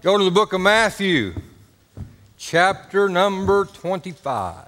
Go 0.00 0.16
to 0.16 0.22
the 0.22 0.30
book 0.30 0.52
of 0.52 0.60
Matthew, 0.60 1.34
chapter 2.36 3.08
number 3.08 3.64
25. 3.64 4.64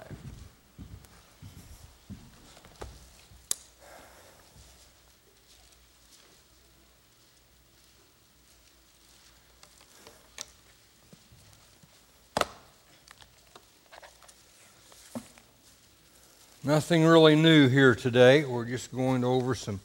Nothing 16.61 17.05
really 17.05 17.37
new 17.37 17.69
here 17.69 17.95
today. 17.95 18.43
We're 18.43 18.65
just 18.65 18.93
going 18.93 19.23
over 19.23 19.55
some 19.55 19.79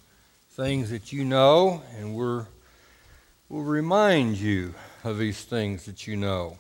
things 0.51 0.91
that 0.91 1.13
you 1.13 1.25
know, 1.25 1.85
and 1.97 2.17
we're, 2.17 2.47
we'll 3.49 3.63
remind 3.63 4.39
you 4.39 4.75
of 5.07 5.19
these 5.19 5.43
things 5.43 5.87
that 5.87 6.07
you 6.07 6.17
know. 6.17 6.59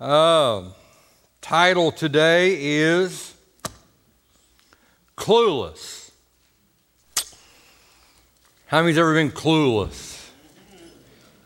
Uh, 0.00 0.70
title 1.40 1.92
today 1.92 2.56
is 2.58 3.34
Clueless. 5.16 6.10
How 8.66 8.80
many's 8.80 8.98
ever 8.98 9.14
been 9.14 9.30
clueless? 9.30 10.28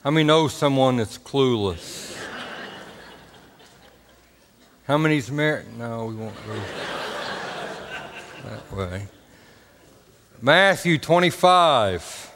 How 0.03 0.11
many 0.11 0.25
know 0.25 0.49
someone 0.49 0.97
that's 0.97 1.19
clueless? 1.19 2.17
How 4.87 4.97
many's 4.97 5.31
married? 5.31 5.67
No, 5.77 6.07
we 6.07 6.15
won't 6.15 6.35
go 6.47 6.55
that 8.45 8.73
way. 8.73 9.07
Matthew 10.41 10.99
25. 10.99 12.30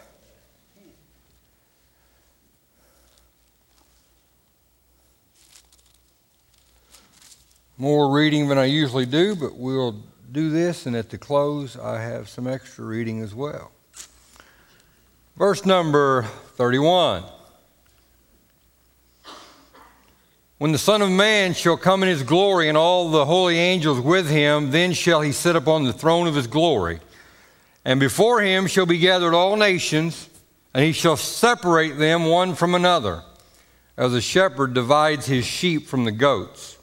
More 7.76 8.12
reading 8.12 8.46
than 8.46 8.56
I 8.56 8.66
usually 8.66 9.04
do, 9.04 9.34
but 9.34 9.56
we'll 9.56 10.00
do 10.30 10.48
this, 10.48 10.86
and 10.86 10.94
at 10.94 11.10
the 11.10 11.18
close, 11.18 11.76
I 11.76 12.00
have 12.00 12.28
some 12.28 12.46
extra 12.46 12.84
reading 12.84 13.20
as 13.20 13.34
well. 13.34 13.72
Verse 15.36 15.66
number 15.66 16.22
31. 16.56 17.24
When 20.58 20.70
the 20.70 20.78
Son 20.78 21.02
of 21.02 21.10
Man 21.10 21.52
shall 21.52 21.76
come 21.76 22.04
in 22.04 22.08
his 22.08 22.22
glory 22.22 22.68
and 22.68 22.78
all 22.78 23.10
the 23.10 23.24
holy 23.24 23.58
angels 23.58 24.00
with 24.00 24.30
him, 24.30 24.70
then 24.70 24.92
shall 24.92 25.20
he 25.20 25.32
sit 25.32 25.56
upon 25.56 25.82
the 25.82 25.92
throne 25.92 26.28
of 26.28 26.36
his 26.36 26.46
glory. 26.46 27.00
And 27.84 27.98
before 27.98 28.40
him 28.40 28.68
shall 28.68 28.86
be 28.86 28.98
gathered 28.98 29.34
all 29.34 29.56
nations, 29.56 30.30
and 30.72 30.84
he 30.84 30.92
shall 30.92 31.16
separate 31.16 31.98
them 31.98 32.26
one 32.26 32.54
from 32.54 32.76
another, 32.76 33.24
as 33.96 34.14
a 34.14 34.20
shepherd 34.20 34.74
divides 34.74 35.26
his 35.26 35.44
sheep 35.44 35.88
from 35.88 36.04
the 36.04 36.12
goats. 36.12 36.78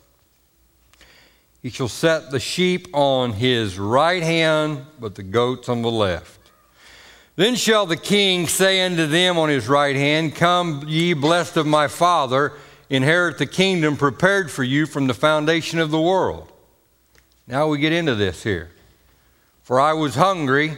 He 1.61 1.69
shall 1.69 1.87
set 1.87 2.31
the 2.31 2.39
sheep 2.39 2.87
on 2.91 3.33
his 3.33 3.77
right 3.77 4.23
hand, 4.23 4.85
but 4.99 5.15
the 5.15 5.23
goats 5.23 5.69
on 5.69 5.83
the 5.83 5.91
left. 5.91 6.39
Then 7.35 7.55
shall 7.55 7.85
the 7.85 7.97
king 7.97 8.47
say 8.47 8.85
unto 8.85 9.05
them 9.05 9.37
on 9.37 9.49
his 9.49 9.67
right 9.67 9.95
hand, 9.95 10.35
Come, 10.35 10.83
ye 10.87 11.13
blessed 11.13 11.57
of 11.57 11.67
my 11.67 11.87
Father 11.87 12.53
inherit 12.89 13.37
the 13.37 13.45
kingdom 13.45 13.95
prepared 13.95 14.51
for 14.51 14.63
you 14.63 14.85
from 14.85 15.07
the 15.07 15.13
foundation 15.13 15.79
of 15.79 15.91
the 15.91 16.01
world. 16.01 16.51
Now 17.47 17.67
we 17.67 17.77
get 17.77 17.93
into 17.93 18.15
this 18.15 18.43
here. 18.43 18.69
For 19.63 19.79
I 19.79 19.93
was 19.93 20.15
hungry, 20.15 20.77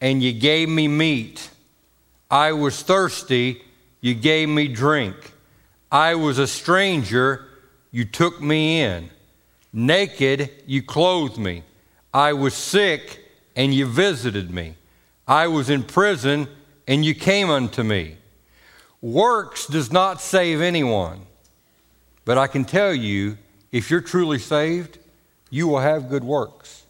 and 0.00 0.22
you 0.22 0.32
gave 0.32 0.68
me 0.68 0.88
meat. 0.88 1.48
I 2.30 2.52
was 2.52 2.82
thirsty, 2.82 3.62
you 4.00 4.14
gave 4.14 4.48
me 4.48 4.68
drink. 4.68 5.16
I 5.90 6.14
was 6.16 6.38
a 6.38 6.46
stranger, 6.46 7.46
you 7.90 8.04
took 8.04 8.42
me 8.42 8.82
in. 8.82 9.10
Naked, 9.78 10.50
you 10.66 10.82
clothed 10.82 11.38
me. 11.38 11.62
I 12.12 12.32
was 12.32 12.52
sick, 12.52 13.24
and 13.54 13.72
you 13.72 13.86
visited 13.86 14.50
me. 14.50 14.74
I 15.28 15.46
was 15.46 15.70
in 15.70 15.84
prison, 15.84 16.48
and 16.88 17.04
you 17.04 17.14
came 17.14 17.48
unto 17.48 17.84
me. 17.84 18.16
Works 19.00 19.68
does 19.68 19.92
not 19.92 20.20
save 20.20 20.60
anyone. 20.60 21.20
But 22.24 22.38
I 22.38 22.48
can 22.48 22.64
tell 22.64 22.92
you, 22.92 23.38
if 23.70 23.88
you're 23.88 24.00
truly 24.00 24.40
saved, 24.40 24.98
you 25.48 25.68
will 25.68 25.78
have 25.78 26.08
good 26.08 26.24
works. 26.24 26.82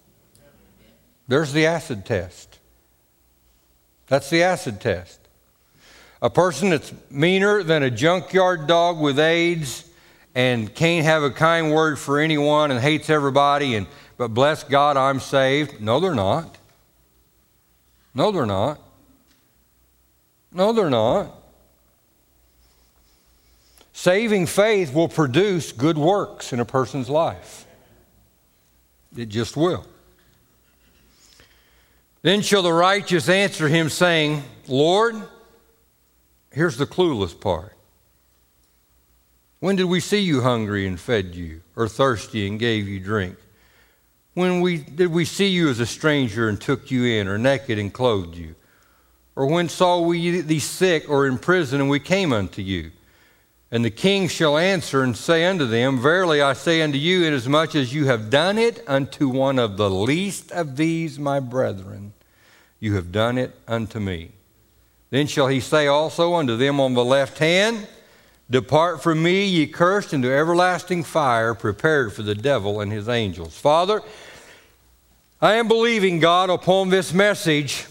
There's 1.29 1.53
the 1.53 1.67
acid 1.67 2.07
test. 2.07 2.59
That's 4.07 4.31
the 4.31 4.43
acid 4.43 4.81
test. 4.81 5.21
A 6.23 6.31
person 6.31 6.71
that's 6.71 6.95
meaner 7.11 7.63
than 7.63 7.83
a 7.83 7.91
junkyard 7.91 8.67
dog 8.67 8.99
with 8.99 9.19
AIDS 9.19 9.88
and 10.35 10.75
can't 10.75 11.05
have 11.05 11.23
a 11.23 11.31
kind 11.31 11.73
word 11.73 11.99
for 11.99 12.19
anyone 12.19 12.71
and 12.71 12.81
hates 12.81 13.11
everybody 13.11 13.75
and 13.75 13.87
but 14.17 14.29
bless 14.35 14.65
God 14.65 14.97
I'm 14.97 15.21
saved. 15.21 15.81
No, 15.81 16.01
they're 16.01 16.15
not. 16.15 16.59
No, 18.15 18.33
they're 18.33 18.47
not. 18.47 18.81
No, 20.53 20.73
they're 20.73 20.91
not. 20.91 21.35
Saving 23.93 24.47
faith 24.47 24.93
will 24.93 25.09
produce 25.09 25.71
good 25.71 25.97
works 25.97 26.53
in 26.53 26.59
a 26.61 26.65
person's 26.65 27.09
life. 27.09 27.67
It 29.17 29.29
just 29.29 29.57
will. 29.57 29.87
Then 32.23 32.43
shall 32.43 32.63
the 32.63 32.73
righteous 32.73 33.29
answer 33.29 33.69
him, 33.69 33.89
saying, 33.89 34.43
Lord, 34.67 35.15
here's 36.51 36.77
the 36.77 36.87
clueless 36.87 37.39
part. 37.39 37.78
When 39.61 39.77
did 39.77 39.85
we 39.85 40.01
see 40.01 40.21
you 40.21 40.43
hungry 40.43 40.87
and 40.87 40.99
fed 40.99 41.35
you, 41.35 41.63
or 41.75 41.89
thirsty 41.89 42.47
and 42.47 42.59
gave 42.59 42.87
you 42.87 43.01
drink? 43.01 43.37
When 44.35 44.61
we, 44.61 44.79
did 44.79 45.11
we 45.11 45.25
see 45.25 45.49
you 45.49 45.69
as 45.69 45.81
a 45.81 45.87
stranger 45.87 46.49
and 46.49 46.61
took 46.61 46.91
you 46.93 47.05
in, 47.05 47.27
or 47.27 47.39
naked 47.39 47.79
and 47.79 47.93
clothed 47.93 48.37
you? 48.37 48.55
Or 49.35 49.47
when 49.47 49.69
saw 49.69 50.01
we 50.01 50.41
thee 50.41 50.61
sick 50.61 51.09
or 51.09 51.27
in 51.27 51.39
prison 51.39 51.81
and 51.81 51.91
we 51.91 52.01
came 52.01 52.33
unto 52.33 52.63
you? 52.63 52.93
And 53.71 53.85
the 53.85 53.91
king 53.91 54.29
shall 54.29 54.57
answer 54.57 55.03
and 55.03 55.17
say 55.17 55.45
unto 55.45 55.67
them, 55.67 56.01
Verily 56.01 56.41
I 56.41 56.55
say 56.55 56.81
unto 56.81 56.97
you, 56.97 57.25
inasmuch 57.25 57.75
as 57.75 57.93
you 57.93 58.07
have 58.07 58.31
done 58.31 58.59
it 58.59 58.83
unto 58.87 59.29
one 59.29 59.59
of 59.59 59.77
the 59.77 59.91
least 59.91 60.51
of 60.53 60.77
these 60.77 61.19
my 61.19 61.39
brethren, 61.41 62.15
you 62.81 62.95
have 62.95 63.13
done 63.13 63.37
it 63.37 63.55
unto 63.67 63.99
me. 63.99 64.31
Then 65.11 65.27
shall 65.27 65.49
he 65.49 65.61
say 65.61 65.87
also 65.87 66.35
unto 66.35 66.57
them 66.57 66.81
on 66.81 66.95
the 66.95 67.05
left 67.05 67.39
hand, 67.39 67.87
Depart 68.51 69.03
from 69.03 69.23
me, 69.23 69.45
ye 69.45 69.67
cursed, 69.67 70.15
into 70.15 70.33
everlasting 70.33 71.05
fire, 71.05 71.55
prepared 71.55 72.13
for 72.13 72.23
the 72.23 72.35
devil 72.35 72.81
and 72.81 72.91
his 72.91 73.09
angels. 73.09 73.59
Father, 73.59 74.01
I 75.41 75.55
am 75.55 75.69
believing, 75.69 76.19
God, 76.19 76.49
upon 76.49 76.89
this 76.89 77.13
message 77.13 77.87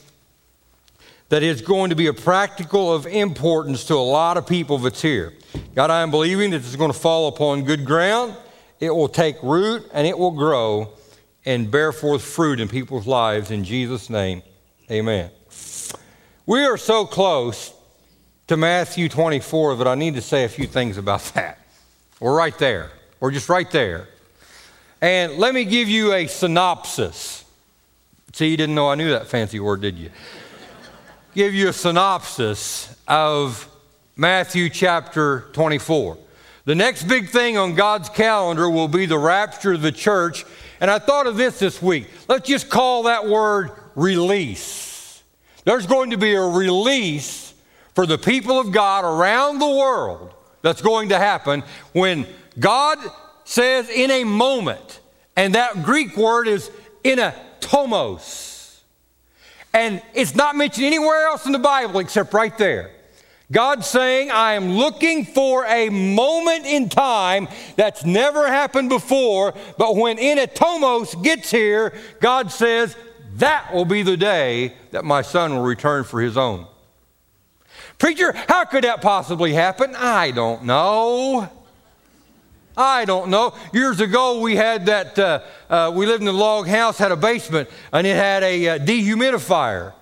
that 1.29 1.44
is 1.44 1.62
going 1.62 1.91
to 1.91 1.95
be 1.95 2.07
a 2.07 2.13
practical 2.13 2.91
of 2.91 3.06
importance 3.06 3.84
to 3.85 3.94
a 3.94 3.95
lot 3.95 4.38
of 4.38 4.47
people 4.47 4.78
that's 4.79 5.01
here. 5.01 5.34
God, 5.75 5.91
I 5.91 6.01
am 6.01 6.09
believing 6.09 6.51
that 6.51 6.62
is 6.62 6.75
going 6.75 6.91
to 6.91 6.97
fall 6.97 7.28
upon 7.28 7.63
good 7.63 7.85
ground. 7.85 8.35
It 8.79 8.89
will 8.89 9.09
take 9.09 9.35
root 9.44 9.88
and 9.94 10.07
it 10.07 10.18
will 10.18 10.31
grow 10.31 10.94
and 11.45 11.69
bear 11.69 11.91
forth 11.91 12.24
fruit 12.24 12.59
in 12.59 12.68
people's 12.68 13.06
lives. 13.06 13.51
In 13.51 13.63
Jesus' 13.63 14.09
name, 14.09 14.41
amen. 14.89 15.29
We 16.45 16.63
are 16.66 16.78
so 16.78 17.06
close 17.06 17.74
to 18.47 18.55
Matthew 18.55 19.09
24 19.09 19.75
that 19.75 19.87
I 19.87 19.95
need 19.95 20.15
to 20.15 20.21
say 20.21 20.45
a 20.45 20.49
few 20.49 20.67
things 20.67 20.97
about 20.97 21.21
that. 21.35 21.59
We're 22.19 22.35
right 22.35 22.57
there. 22.57 22.91
We're 23.19 23.31
just 23.31 23.49
right 23.49 23.69
there. 23.71 24.07
And 25.01 25.37
let 25.37 25.53
me 25.53 25.65
give 25.65 25.89
you 25.89 26.13
a 26.13 26.27
synopsis. 26.27 27.43
See, 28.33 28.47
you 28.47 28.57
didn't 28.57 28.75
know 28.75 28.89
I 28.89 28.95
knew 28.95 29.11
that 29.11 29.27
fancy 29.27 29.59
word, 29.59 29.81
did 29.81 29.97
you? 29.97 30.09
give 31.35 31.53
you 31.53 31.69
a 31.69 31.73
synopsis 31.73 32.95
of 33.07 33.67
Matthew 34.15 34.69
chapter 34.69 35.45
24. 35.53 36.17
The 36.65 36.75
next 36.75 37.03
big 37.03 37.29
thing 37.29 37.57
on 37.57 37.75
God's 37.75 38.09
calendar 38.09 38.69
will 38.69 38.88
be 38.88 39.05
the 39.05 39.19
rapture 39.19 39.73
of 39.73 39.81
the 39.81 39.91
church. 39.91 40.45
And 40.81 40.89
I 40.89 41.00
thought 41.00 41.27
of 41.27 41.38
this 41.38 41.59
this 41.59 41.81
week. 41.81 42.07
Let's 42.27 42.47
just 42.47 42.69
call 42.69 43.03
that 43.03 43.27
word 43.27 43.71
release. 43.95 45.21
There's 45.63 45.85
going 45.85 46.11
to 46.11 46.17
be 46.17 46.33
a 46.33 46.41
release 46.41 47.46
for 47.97 48.05
the 48.05 48.19
people 48.19 48.59
of 48.59 48.71
God 48.71 49.05
around 49.05 49.57
the 49.57 49.67
world 49.67 50.31
that's 50.61 50.83
going 50.83 51.09
to 51.09 51.17
happen 51.17 51.63
when 51.94 52.27
God 52.59 52.99
says 53.44 53.89
in 53.89 54.11
a 54.11 54.23
moment, 54.23 54.99
and 55.35 55.55
that 55.55 55.81
Greek 55.81 56.15
word 56.15 56.47
is 56.47 56.69
in 57.03 57.17
a 57.17 57.33
tomos. 57.59 58.81
And 59.73 59.99
it's 60.13 60.35
not 60.35 60.55
mentioned 60.55 60.85
anywhere 60.85 61.25
else 61.25 61.47
in 61.47 61.53
the 61.53 61.57
Bible 61.57 61.99
except 61.99 62.35
right 62.35 62.55
there. 62.59 62.91
God's 63.51 63.88
saying, 63.88 64.29
I 64.29 64.53
am 64.53 64.73
looking 64.73 65.25
for 65.25 65.65
a 65.65 65.89
moment 65.89 66.67
in 66.67 66.89
time 66.89 67.47
that's 67.77 68.05
never 68.05 68.45
happened 68.45 68.89
before, 68.89 69.55
but 69.79 69.95
when 69.95 70.17
Inatomos 70.17 71.23
gets 71.23 71.50
here, 71.50 71.95
God 72.21 72.51
says, 72.51 72.95
that 73.38 73.73
will 73.73 73.85
be 73.85 74.03
the 74.03 74.17
day 74.17 74.75
that 74.91 75.03
my 75.03 75.23
son 75.23 75.55
will 75.55 75.63
return 75.63 76.03
for 76.03 76.21
his 76.21 76.38
own. 76.38 76.67
Preacher, 77.97 78.33
how 78.47 78.65
could 78.65 78.83
that 78.83 79.01
possibly 79.01 79.53
happen? 79.53 79.95
I 79.95 80.31
don't 80.31 80.63
know. 80.65 81.49
I 82.75 83.05
don't 83.05 83.31
know. 83.31 83.55
Years 83.73 83.99
ago, 83.99 84.39
we 84.39 84.55
had 84.55 84.85
that, 84.85 85.17
uh, 85.17 85.39
uh, 85.67 85.91
we 85.95 86.05
lived 86.05 86.21
in 86.21 86.27
a 86.27 86.31
log 86.31 86.67
house, 86.67 86.99
had 86.99 87.11
a 87.11 87.15
basement, 87.15 87.69
and 87.91 88.05
it 88.05 88.15
had 88.15 88.44
a 88.44 88.67
uh, 88.67 88.77
dehumidifier. 88.77 89.94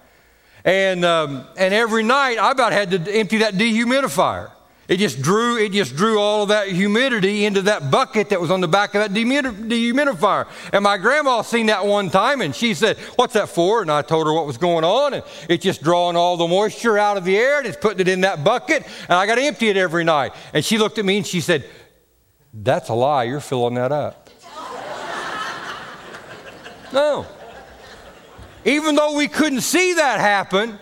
And, 0.65 1.05
um, 1.05 1.47
and 1.57 1.73
every 1.73 2.03
night, 2.03 2.37
I 2.37 2.51
about 2.51 2.73
had 2.73 2.91
to 2.91 3.17
empty 3.17 3.37
that 3.37 3.53
dehumidifier. 3.53 4.51
It 4.87 4.97
just 4.97 5.19
drew, 5.19 5.57
it 5.57 5.71
just 5.71 5.95
drew 5.95 6.19
all 6.19 6.43
of 6.43 6.49
that 6.49 6.67
humidity 6.67 7.45
into 7.45 7.63
that 7.63 7.89
bucket 7.89 8.29
that 8.29 8.39
was 8.39 8.51
on 8.51 8.61
the 8.61 8.67
back 8.67 8.93
of 8.93 9.01
that 9.01 9.19
dehumidifier. 9.19 10.47
And 10.71 10.83
my 10.83 10.97
grandma 10.97 11.41
seen 11.41 11.67
that 11.67 11.87
one 11.87 12.11
time 12.11 12.41
and 12.41 12.55
she 12.55 12.75
said, 12.75 12.97
What's 13.15 13.33
that 13.33 13.49
for? 13.49 13.81
And 13.81 13.91
I 13.91 14.03
told 14.03 14.27
her 14.27 14.33
what 14.33 14.45
was 14.45 14.57
going 14.57 14.83
on. 14.83 15.15
And 15.15 15.23
it's 15.49 15.63
just 15.63 15.81
drawing 15.81 16.15
all 16.15 16.37
the 16.37 16.47
moisture 16.47 16.99
out 16.99 17.17
of 17.17 17.25
the 17.25 17.35
air 17.35 17.57
and 17.57 17.65
it's 17.65 17.77
putting 17.77 17.99
it 17.99 18.07
in 18.07 18.21
that 18.21 18.43
bucket. 18.43 18.85
And 19.09 19.13
I 19.13 19.25
got 19.25 19.35
to 19.35 19.41
empty 19.41 19.69
it 19.69 19.77
every 19.77 20.03
night. 20.03 20.33
And 20.53 20.63
she 20.63 20.77
looked 20.77 20.99
at 20.99 21.05
me 21.05 21.17
and 21.17 21.25
she 21.25 21.41
said, 21.41 21.67
That's 22.53 22.89
a 22.89 22.93
lie. 22.93 23.23
You're 23.23 23.39
filling 23.39 23.73
that 23.75 23.91
up. 23.91 24.29
no. 26.93 27.25
Even 28.65 28.95
though 28.95 29.15
we 29.15 29.27
couldn't 29.27 29.61
see 29.61 29.95
that 29.95 30.19
happen, 30.19 30.77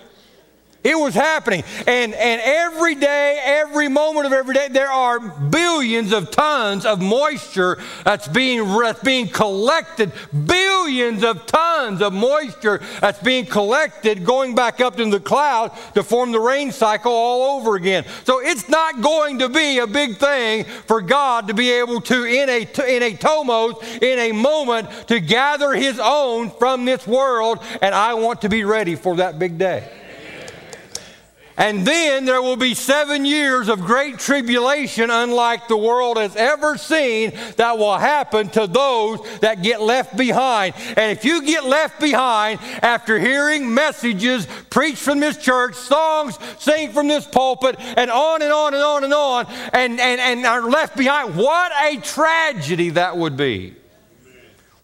it 0.84 0.96
was 0.98 1.14
happening. 1.14 1.64
And, 1.88 2.14
and 2.14 2.42
every 2.44 2.96
day, 2.96 3.42
every 3.44 3.88
moment 3.88 4.26
of 4.26 4.34
every 4.34 4.54
day, 4.54 4.68
there 4.68 4.92
are 4.92 5.20
billions 5.20 6.12
of 6.12 6.30
tons 6.30 6.86
of 6.86 7.02
moisture 7.02 7.82
that's 8.04 8.28
being, 8.28 8.68
that's 8.68 9.02
being 9.02 9.30
collected. 9.30 10.12
Billions 10.46 11.24
of 11.24 11.46
tons 11.46 12.02
of 12.02 12.12
moisture 12.14 12.82
that's 13.00 13.20
being 13.20 13.46
collected 13.46 14.26
going 14.26 14.56
back 14.56 14.82
up 14.82 15.00
into 15.00 15.18
the 15.18 15.24
cloud 15.24 15.72
to 15.94 16.04
form 16.04 16.32
the 16.32 16.40
rain 16.40 16.72
cycle 16.72 17.12
all 17.12 17.58
over 17.58 17.76
again. 17.76 18.04
So 18.26 18.40
it's 18.40 18.68
not 18.68 19.02
going 19.02 19.40
to 19.40 19.50
be 19.50 19.80
a 19.80 19.88
big 19.88 20.18
thing 20.18 20.66
for 20.66 21.02
God 21.02 21.48
to 21.48 21.54
be 21.54 21.72
able 21.72 22.02
to, 22.02 22.26
in 22.26 22.50
a, 22.50 22.62
in 22.88 23.04
a 23.04 23.16
tomos, 23.16 23.82
in 24.02 24.20
a 24.20 24.32
moment, 24.34 24.90
to 25.08 25.22
gather 25.22 25.72
his 25.74 26.00
own 26.00 26.52
from 26.52 26.84
this 26.84 27.08
world. 27.08 27.60
And 27.82 27.96
I 27.96 28.16
want 28.16 28.42
to 28.42 28.50
be 28.50 28.66
ready 28.66 28.96
for 28.96 29.16
that 29.18 29.40
big 29.40 29.58
day. 29.58 29.90
And 31.58 31.86
then 31.86 32.26
there 32.26 32.42
will 32.42 32.56
be 32.56 32.74
seven 32.74 33.26
years 33.26 33.70
of 33.70 33.82
great 33.82 34.18
tribulation, 34.18 35.10
unlike 35.10 35.68
the 35.68 35.78
world 35.78 36.18
has 36.18 36.36
ever 36.36 36.78
seen, 36.78 37.32
that 37.58 37.78
will 37.78 37.98
happen 37.98 38.50
to 38.50 38.66
those 38.66 39.20
that 39.40 39.62
get 39.62 39.82
left 39.82 40.18
behind. 40.18 40.74
And 40.98 41.12
if 41.12 41.26
you 41.26 41.44
get 41.44 41.66
left 41.66 42.00
behind 42.00 42.60
after 42.82 43.20
hearing 43.20 43.74
messages 43.74 44.48
preached 44.70 45.02
from 45.02 45.20
this 45.20 45.38
church, 45.38 45.76
songs 45.76 46.38
sing 46.60 46.92
from 46.92 47.08
this 47.08 47.26
pulpit, 47.26 47.76
and 47.80 48.10
on 48.10 48.42
and 48.42 48.52
on 48.52 48.74
and 48.74 48.84
on 48.84 49.04
and 49.04 49.14
on, 49.14 49.46
and, 49.74 50.00
and, 50.00 50.22
and 50.22 50.46
are 50.46 50.70
left 50.70 50.98
behind, 50.98 51.36
what 51.36 51.72
a 51.84 51.98
tragedy 51.98 52.92
that 52.92 53.16
would 53.18 53.38
be 53.38 53.76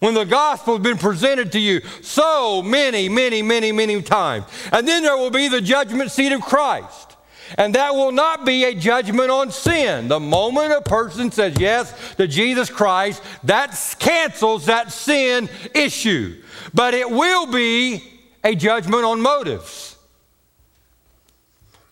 when 0.00 0.14
the 0.14 0.24
gospel 0.24 0.76
has 0.76 0.82
been 0.82 0.98
presented 0.98 1.52
to 1.52 1.60
you 1.60 1.80
so 2.02 2.62
many, 2.62 3.08
many, 3.08 3.42
many, 3.42 3.70
many 3.70 4.02
times. 4.02 4.44
And 4.72 4.88
then 4.88 5.02
there 5.02 5.16
will 5.16 5.30
be 5.30 5.48
the 5.48 5.60
judgment 5.60 6.10
seat 6.10 6.32
of 6.32 6.40
Christ. 6.40 7.16
And 7.58 7.74
that 7.74 7.94
will 7.94 8.12
not 8.12 8.46
be 8.46 8.64
a 8.64 8.74
judgment 8.74 9.30
on 9.30 9.50
sin. 9.50 10.08
The 10.08 10.20
moment 10.20 10.72
a 10.72 10.80
person 10.80 11.30
says 11.30 11.58
yes 11.58 11.92
to 12.14 12.26
Jesus 12.26 12.70
Christ, 12.70 13.22
that 13.44 13.78
cancels 13.98 14.66
that 14.66 14.92
sin 14.92 15.48
issue. 15.74 16.40
But 16.72 16.94
it 16.94 17.10
will 17.10 17.46
be 17.46 18.02
a 18.44 18.54
judgment 18.54 19.04
on 19.04 19.20
motives. 19.20 19.96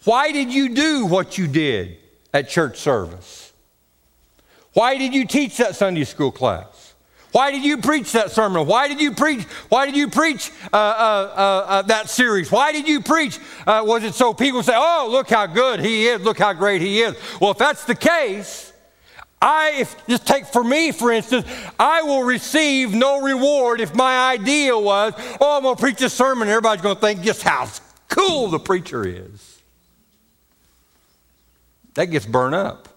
Why 0.05 0.33
did 0.33 0.53
you 0.53 0.75
do 0.75 1.07
what 1.07 1.37
you 1.37 1.47
did 1.47 1.99
at 2.33 2.49
church 2.49 2.79
service? 2.79 3.53
Why 4.73 4.97
did 4.97 5.13
you 5.13 5.27
teach 5.27 5.57
that 5.59 5.77
Sunday 5.77 6.05
school 6.05 6.31
class? 6.31 6.88
Why 7.39 7.53
did 7.53 7.65
you 7.65 7.79
preach 7.79 8.11
that 8.15 8.33
sermon? 8.33 8.67
Why 8.67 8.89
did 8.89 9.01
you 9.01 9.13
preach? 9.13 9.45
Why 9.69 9.87
did 9.87 9.95
you 9.95 10.09
preach 10.09 10.51
uh, 10.73 10.77
uh, 10.77 11.33
uh, 11.37 11.67
uh 11.69 11.83
that 11.83 12.11
series? 12.11 12.51
Why 12.51 12.73
did 12.73 12.89
you 12.89 13.01
preach? 13.01 13.39
Uh, 13.65 13.85
was 13.87 14.03
it 14.03 14.15
so 14.15 14.35
people 14.35 14.61
say, 14.65 14.73
"Oh, 14.75 15.07
look 15.09 15.31
how 15.31 15.47
good 15.47 15.79
he 15.79 16.09
is! 16.09 16.21
Look 16.21 16.37
how 16.37 16.53
great 16.53 16.83
he 16.83 17.01
is"? 17.01 17.15
Well, 17.41 17.53
if 17.53 17.59
that's 17.59 17.85
the 17.85 17.95
case, 17.95 18.73
I 19.41 19.75
if 19.77 20.07
just 20.09 20.27
take 20.27 20.47
for 20.47 20.65
me, 20.65 20.91
for 20.91 21.13
instance, 21.13 21.47
I 21.79 22.03
will 22.03 22.25
receive 22.25 22.93
no 22.93 23.21
reward 23.21 23.81
if 23.81 23.95
my 23.95 24.33
idea 24.33 24.77
was, 24.77 25.13
"Oh, 25.41 25.59
I'm 25.59 25.63
going 25.63 25.77
to 25.77 25.81
preach 25.81 26.03
a 26.03 26.11
sermon." 26.11 26.49
Everybody's 26.49 26.83
going 26.83 26.97
to 26.97 27.01
think 27.01 27.23
just 27.23 27.45
how 27.45 27.69
cool 28.09 28.49
the 28.49 28.59
preacher 28.59 29.07
is. 29.07 29.61
That 31.95 32.07
gets 32.07 32.27
burned 32.27 32.57
up, 32.57 32.89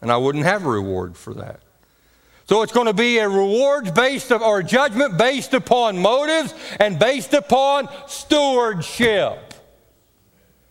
and 0.00 0.12
I 0.12 0.16
wouldn't 0.16 0.44
have 0.44 0.64
a 0.64 0.68
reward 0.68 1.16
for 1.16 1.34
that. 1.34 1.58
So 2.48 2.62
it's 2.62 2.72
going 2.72 2.86
to 2.86 2.94
be 2.94 3.18
a 3.18 3.28
reward 3.28 3.92
based 3.92 4.32
of, 4.32 4.40
or 4.40 4.62
judgment 4.62 5.18
based 5.18 5.52
upon 5.52 5.98
motives 5.98 6.54
and 6.80 6.98
based 6.98 7.34
upon 7.34 7.90
stewardship. 8.06 9.47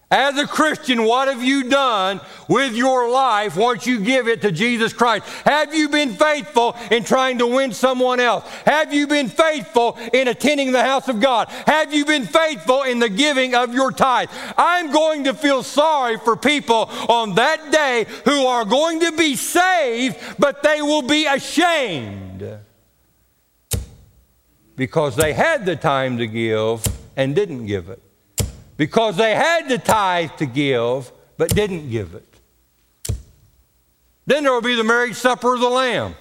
As 0.09 0.37
a 0.37 0.47
Christian, 0.47 1.03
what 1.03 1.27
have 1.27 1.43
you 1.43 1.65
done 1.65 2.21
with 2.47 2.73
your 2.73 3.11
life 3.11 3.57
once 3.57 3.85
you 3.85 3.99
give 3.99 4.29
it 4.29 4.41
to 4.43 4.53
Jesus 4.53 4.93
Christ? 4.93 5.27
Have 5.43 5.75
you 5.75 5.89
been 5.89 6.13
faithful 6.13 6.77
in 6.89 7.03
trying 7.03 7.39
to 7.39 7.47
win 7.47 7.73
someone 7.73 8.21
else? 8.21 8.45
Have 8.65 8.93
you 8.93 9.05
been 9.07 9.27
faithful 9.27 9.97
in 10.13 10.29
attending 10.29 10.71
the 10.71 10.81
house 10.81 11.09
of 11.09 11.19
God? 11.19 11.49
Have 11.49 11.93
you 11.93 12.05
been 12.05 12.25
faithful 12.25 12.83
in 12.83 12.99
the 12.99 13.09
giving 13.09 13.53
of 13.53 13.73
your 13.73 13.91
tithe? 13.91 14.29
I'm 14.57 14.91
going 14.93 15.25
to 15.25 15.33
feel 15.33 15.61
sorry 15.61 16.17
for 16.17 16.37
people 16.37 16.89
on 17.09 17.35
that 17.35 17.69
day 17.73 18.05
who 18.23 18.45
are 18.45 18.63
going 18.63 19.01
to 19.01 19.11
be 19.11 19.35
saved, 19.35 20.15
but 20.39 20.63
they 20.63 20.81
will 20.81 21.01
be 21.01 21.25
ashamed 21.25 22.59
because 24.77 25.17
they 25.17 25.33
had 25.33 25.65
the 25.65 25.75
time 25.75 26.17
to 26.19 26.27
give 26.27 26.85
and 27.17 27.35
didn't 27.35 27.65
give 27.65 27.89
it 27.89 28.01
because 28.77 29.17
they 29.17 29.35
had 29.35 29.67
the 29.67 29.77
tithe 29.77 30.31
to 30.37 30.45
give 30.45 31.11
but 31.37 31.53
didn't 31.53 31.89
give 31.89 32.13
it. 32.13 32.23
Then 34.25 34.43
there 34.43 34.53
will 34.53 34.61
be 34.61 34.75
the 34.75 34.83
marriage 34.83 35.15
supper 35.15 35.53
of 35.53 35.59
the 35.59 35.69
Lamb. 35.69 36.15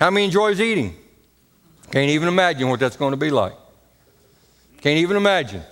How 0.00 0.10
many 0.10 0.26
enjoys 0.26 0.60
eating? 0.60 0.94
Can't 1.90 2.10
even 2.10 2.28
imagine 2.28 2.68
what 2.68 2.80
that's 2.80 2.96
going 2.96 3.12
to 3.12 3.16
be 3.16 3.30
like. 3.30 3.54
Can't 4.80 4.98
even 4.98 5.16
imagine. 5.16 5.62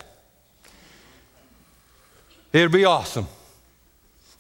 It'll 2.53 2.71
be 2.71 2.85
awesome. 2.85 3.27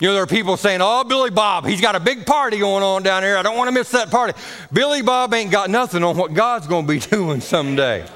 You 0.00 0.08
know, 0.08 0.14
there 0.14 0.22
are 0.22 0.26
people 0.26 0.56
saying, 0.56 0.80
Oh, 0.82 1.04
Billy 1.04 1.30
Bob, 1.30 1.66
he's 1.66 1.80
got 1.80 1.94
a 1.94 2.00
big 2.00 2.26
party 2.26 2.58
going 2.58 2.82
on 2.82 3.02
down 3.02 3.22
here. 3.22 3.36
I 3.36 3.42
don't 3.42 3.56
want 3.56 3.68
to 3.68 3.72
miss 3.72 3.90
that 3.90 4.10
party. 4.10 4.32
Billy 4.72 5.02
Bob 5.02 5.32
ain't 5.34 5.50
got 5.50 5.70
nothing 5.70 6.02
on 6.02 6.16
what 6.16 6.32
God's 6.34 6.66
going 6.66 6.86
to 6.86 6.92
be 6.92 6.98
doing 7.10 7.40
someday. 7.40 8.06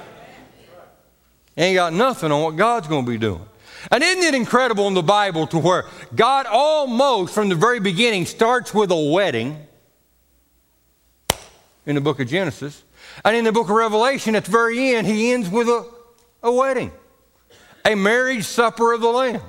Ain't 1.56 1.74
got 1.74 1.92
nothing 1.92 2.32
on 2.32 2.42
what 2.42 2.56
God's 2.56 2.88
going 2.88 3.04
to 3.04 3.10
be 3.10 3.18
doing. 3.18 3.44
And 3.90 4.02
isn't 4.02 4.22
it 4.22 4.34
incredible 4.34 4.88
in 4.88 4.94
the 4.94 5.02
Bible 5.02 5.46
to 5.48 5.58
where 5.58 5.84
God 6.14 6.46
almost 6.46 7.34
from 7.34 7.48
the 7.48 7.54
very 7.54 7.80
beginning 7.80 8.26
starts 8.26 8.74
with 8.74 8.90
a 8.90 9.10
wedding 9.10 9.66
in 11.86 11.94
the 11.94 12.00
book 12.00 12.20
of 12.20 12.28
Genesis, 12.28 12.84
and 13.24 13.34
in 13.34 13.44
the 13.44 13.52
book 13.52 13.64
of 13.64 13.74
Revelation 13.74 14.36
at 14.36 14.44
the 14.44 14.50
very 14.50 14.94
end, 14.94 15.06
he 15.06 15.32
ends 15.32 15.48
with 15.48 15.66
a, 15.66 15.88
a 16.42 16.52
wedding, 16.52 16.92
a 17.84 17.94
marriage 17.94 18.44
supper 18.44 18.92
of 18.92 19.00
the 19.00 19.08
Lamb. 19.08 19.40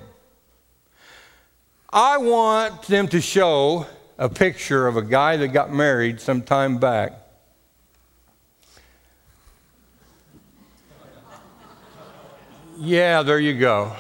I 1.90 2.18
want 2.18 2.84
them 2.84 3.10
to 3.10 3.20
show 3.20 3.86
a 4.18 4.30
picture 4.30 4.88
of 4.88 4.96
a 4.96 5.02
guy 5.02 5.36
that 5.38 5.50
got 5.50 5.74
married 5.74 6.22
some 6.22 6.42
time 6.42 6.78
back. 6.78 7.14
Yeah, 12.80 13.24
there 13.24 13.40
you 13.40 13.60
go. 13.60 13.96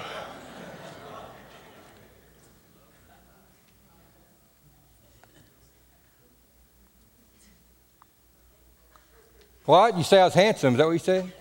What? 9.72 9.96
You 9.98 10.04
say 10.04 10.20
I 10.20 10.26
was 10.26 10.34
handsome. 10.34 10.74
Is 10.74 10.80
that 10.80 10.86
what 10.86 10.92
you 10.92 11.00
said? 11.00 11.32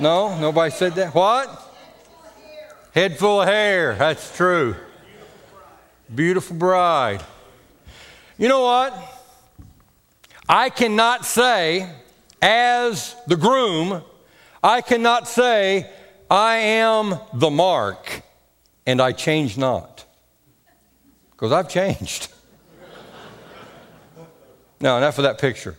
No? 0.00 0.38
Nobody 0.38 0.70
said 0.70 0.94
that? 0.94 1.14
What? 1.14 1.76
Head 2.94 3.18
full 3.18 3.42
of 3.42 3.46
hair. 3.46 3.94
That's 3.94 4.34
true. 4.34 4.74
Beautiful 6.14 6.56
bride. 6.56 7.22
You 8.38 8.48
know 8.48 8.62
what? 8.62 8.94
I 10.48 10.70
cannot 10.70 11.26
say, 11.26 11.92
as 12.40 13.14
the 13.26 13.36
groom, 13.36 14.02
I 14.64 14.80
cannot 14.80 15.28
say, 15.28 15.90
I 16.30 16.56
am 16.56 17.18
the 17.34 17.50
mark 17.50 18.22
and 18.86 19.02
I 19.02 19.12
change 19.12 19.58
not. 19.58 20.06
Because 21.32 21.52
I've 21.52 21.68
changed. 21.68 22.28
now, 24.80 24.96
enough 24.96 25.18
of 25.18 25.24
that 25.24 25.38
picture. 25.38 25.76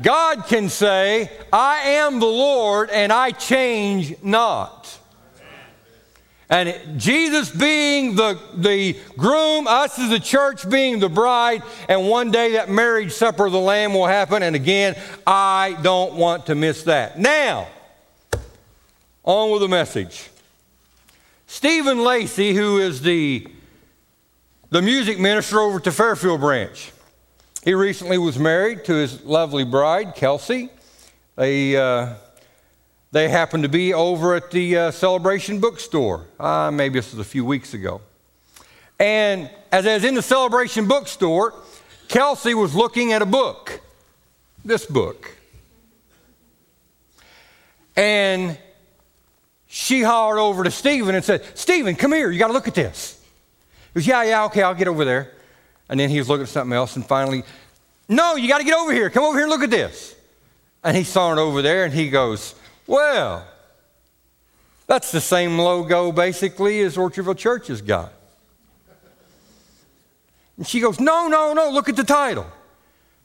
God 0.00 0.46
can 0.46 0.68
say, 0.68 1.30
I 1.52 1.78
am 1.78 2.20
the 2.20 2.26
Lord 2.26 2.90
and 2.90 3.12
I 3.12 3.30
change 3.30 4.14
not. 4.22 4.98
And 6.48 7.00
Jesus 7.00 7.50
being 7.50 8.14
the, 8.14 8.38
the 8.54 8.96
groom, 9.16 9.66
us 9.66 9.98
as 9.98 10.10
the 10.10 10.20
church 10.20 10.68
being 10.68 11.00
the 11.00 11.08
bride, 11.08 11.62
and 11.88 12.08
one 12.08 12.30
day 12.30 12.52
that 12.52 12.70
marriage 12.70 13.12
supper 13.12 13.46
of 13.46 13.52
the 13.52 13.58
Lamb 13.58 13.94
will 13.94 14.06
happen. 14.06 14.44
And 14.44 14.54
again, 14.54 14.96
I 15.26 15.76
don't 15.82 16.14
want 16.14 16.46
to 16.46 16.54
miss 16.54 16.84
that. 16.84 17.18
Now, 17.18 17.66
on 19.24 19.50
with 19.50 19.60
the 19.60 19.68
message. 19.68 20.30
Stephen 21.48 22.04
Lacey, 22.04 22.54
who 22.54 22.78
is 22.78 23.02
the, 23.02 23.48
the 24.70 24.82
music 24.82 25.18
minister 25.18 25.58
over 25.58 25.80
to 25.80 25.90
Fairfield 25.90 26.40
Branch, 26.40 26.92
he 27.66 27.74
recently 27.74 28.16
was 28.16 28.38
married 28.38 28.84
to 28.84 28.94
his 28.94 29.24
lovely 29.24 29.64
bride, 29.64 30.14
Kelsey. 30.14 30.70
They, 31.34 31.76
uh, 31.76 32.14
they 33.10 33.28
happened 33.28 33.64
to 33.64 33.68
be 33.68 33.92
over 33.92 34.36
at 34.36 34.52
the 34.52 34.76
uh, 34.76 34.90
Celebration 34.92 35.58
bookstore. 35.58 36.26
Uh, 36.38 36.70
maybe 36.70 37.00
this 37.00 37.10
was 37.10 37.18
a 37.18 37.28
few 37.28 37.44
weeks 37.44 37.74
ago. 37.74 38.00
And 39.00 39.50
as 39.72 39.84
I 39.84 39.94
was 39.94 40.04
in 40.04 40.14
the 40.14 40.22
Celebration 40.22 40.86
bookstore, 40.86 41.54
Kelsey 42.06 42.54
was 42.54 42.72
looking 42.72 43.12
at 43.12 43.20
a 43.20 43.26
book, 43.26 43.80
this 44.64 44.86
book. 44.86 45.36
And 47.96 48.56
she 49.66 50.02
hollered 50.02 50.38
over 50.38 50.62
to 50.62 50.70
Stephen 50.70 51.16
and 51.16 51.24
said, 51.24 51.42
Stephen, 51.54 51.96
come 51.96 52.12
here, 52.12 52.30
you 52.30 52.38
got 52.38 52.46
to 52.46 52.52
look 52.52 52.68
at 52.68 52.76
this. 52.76 53.20
He 53.92 53.98
goes, 53.98 54.06
Yeah, 54.06 54.22
yeah, 54.22 54.44
okay, 54.44 54.62
I'll 54.62 54.72
get 54.72 54.86
over 54.86 55.04
there. 55.04 55.32
And 55.88 56.00
then 56.00 56.10
he 56.10 56.18
was 56.18 56.28
looking 56.28 56.42
at 56.42 56.48
something 56.48 56.76
else, 56.76 56.96
and 56.96 57.06
finally, 57.06 57.44
No, 58.08 58.36
you 58.36 58.48
got 58.48 58.58
to 58.58 58.64
get 58.64 58.74
over 58.74 58.92
here. 58.92 59.10
Come 59.10 59.24
over 59.24 59.36
here 59.36 59.44
and 59.44 59.50
look 59.50 59.62
at 59.62 59.70
this. 59.70 60.14
And 60.82 60.96
he 60.96 61.04
saw 61.04 61.32
it 61.32 61.38
over 61.38 61.62
there, 61.62 61.84
and 61.84 61.92
he 61.92 62.10
goes, 62.10 62.54
Well, 62.86 63.46
that's 64.86 65.10
the 65.10 65.20
same 65.20 65.58
logo 65.58 66.12
basically 66.12 66.80
as 66.80 66.96
Orchardville 66.96 67.36
Church 67.36 67.66
has 67.68 67.82
got. 67.82 68.12
And 70.56 70.66
she 70.66 70.80
goes, 70.80 71.00
No, 71.00 71.28
no, 71.28 71.52
no, 71.52 71.70
look 71.70 71.88
at 71.88 71.96
the 71.96 72.04
title 72.04 72.46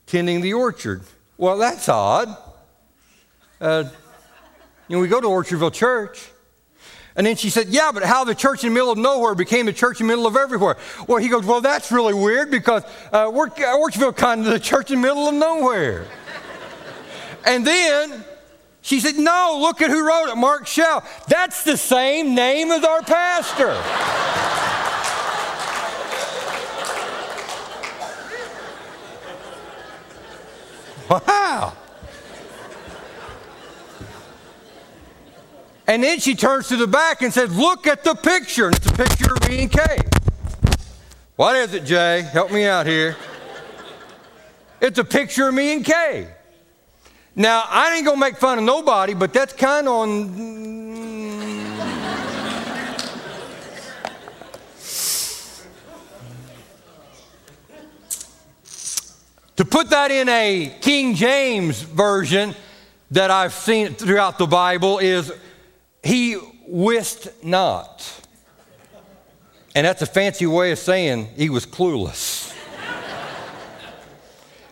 Tending 0.06 0.40
the 0.40 0.54
Orchard. 0.54 1.02
Well, 1.36 1.58
that's 1.58 1.88
odd. 1.88 2.36
Uh, 3.60 3.84
you 4.88 4.96
know, 4.96 5.02
we 5.02 5.08
go 5.08 5.20
to 5.20 5.28
Orchardville 5.28 5.72
Church. 5.72 6.31
And 7.16 7.26
then 7.26 7.36
she 7.36 7.50
said, 7.50 7.68
Yeah, 7.68 7.90
but 7.92 8.02
how 8.02 8.24
the 8.24 8.34
church 8.34 8.64
in 8.64 8.70
the 8.70 8.74
middle 8.74 8.90
of 8.90 8.98
nowhere 8.98 9.34
became 9.34 9.66
the 9.66 9.72
church 9.72 10.00
in 10.00 10.06
the 10.06 10.12
middle 10.12 10.26
of 10.26 10.36
everywhere. 10.36 10.76
Well, 11.06 11.18
he 11.18 11.28
goes, 11.28 11.44
Well, 11.44 11.60
that's 11.60 11.92
really 11.92 12.14
weird 12.14 12.50
because 12.50 12.84
uh, 13.12 13.26
Orchardville 13.26 14.16
kind 14.16 14.40
of 14.46 14.52
the 14.52 14.60
church 14.60 14.90
in 14.90 15.00
the 15.00 15.06
middle 15.06 15.28
of 15.28 15.34
nowhere. 15.34 16.06
and 17.44 17.66
then 17.66 18.24
she 18.80 19.00
said, 19.00 19.16
No, 19.16 19.58
look 19.60 19.82
at 19.82 19.90
who 19.90 20.06
wrote 20.06 20.32
it, 20.32 20.36
Mark 20.36 20.66
Shell. 20.66 21.04
That's 21.28 21.64
the 21.64 21.76
same 21.76 22.34
name 22.34 22.70
as 22.70 22.82
our 22.82 23.02
pastor. 23.02 23.74
wow. 31.28 31.74
And 35.86 36.02
then 36.02 36.20
she 36.20 36.34
turns 36.34 36.68
to 36.68 36.76
the 36.76 36.86
back 36.86 37.22
and 37.22 37.32
says, 37.32 37.54
Look 37.56 37.86
at 37.86 38.04
the 38.04 38.14
picture. 38.14 38.66
And 38.66 38.76
it's 38.76 38.86
a 38.86 38.92
picture 38.92 39.34
of 39.34 39.48
me 39.48 39.62
and 39.62 39.72
Kay. 39.72 39.98
What 41.36 41.56
is 41.56 41.74
it, 41.74 41.84
Jay? 41.84 42.22
Help 42.22 42.52
me 42.52 42.64
out 42.64 42.86
here. 42.86 43.16
It's 44.80 44.98
a 44.98 45.04
picture 45.04 45.48
of 45.48 45.54
me 45.54 45.74
and 45.74 45.84
Kay. 45.84 46.28
Now, 47.34 47.64
I 47.66 47.96
ain't 47.96 48.04
gonna 48.04 48.18
make 48.18 48.36
fun 48.36 48.58
of 48.58 48.64
nobody, 48.64 49.14
but 49.14 49.32
that's 49.32 49.52
kind 49.52 49.88
of 49.88 49.94
on. 49.94 50.28
Mm. 50.28 50.62
to 59.56 59.64
put 59.64 59.90
that 59.90 60.10
in 60.10 60.28
a 60.28 60.76
King 60.80 61.14
James 61.14 61.82
version 61.82 62.54
that 63.12 63.30
I've 63.30 63.52
seen 63.52 63.94
throughout 63.94 64.36
the 64.38 64.46
Bible 64.46 64.98
is 64.98 65.32
he 66.02 66.36
wist 66.66 67.28
not. 67.42 68.20
And 69.74 69.86
that's 69.86 70.02
a 70.02 70.06
fancy 70.06 70.46
way 70.46 70.72
of 70.72 70.78
saying 70.78 71.28
he 71.36 71.48
was 71.48 71.64
clueless. 71.64 72.54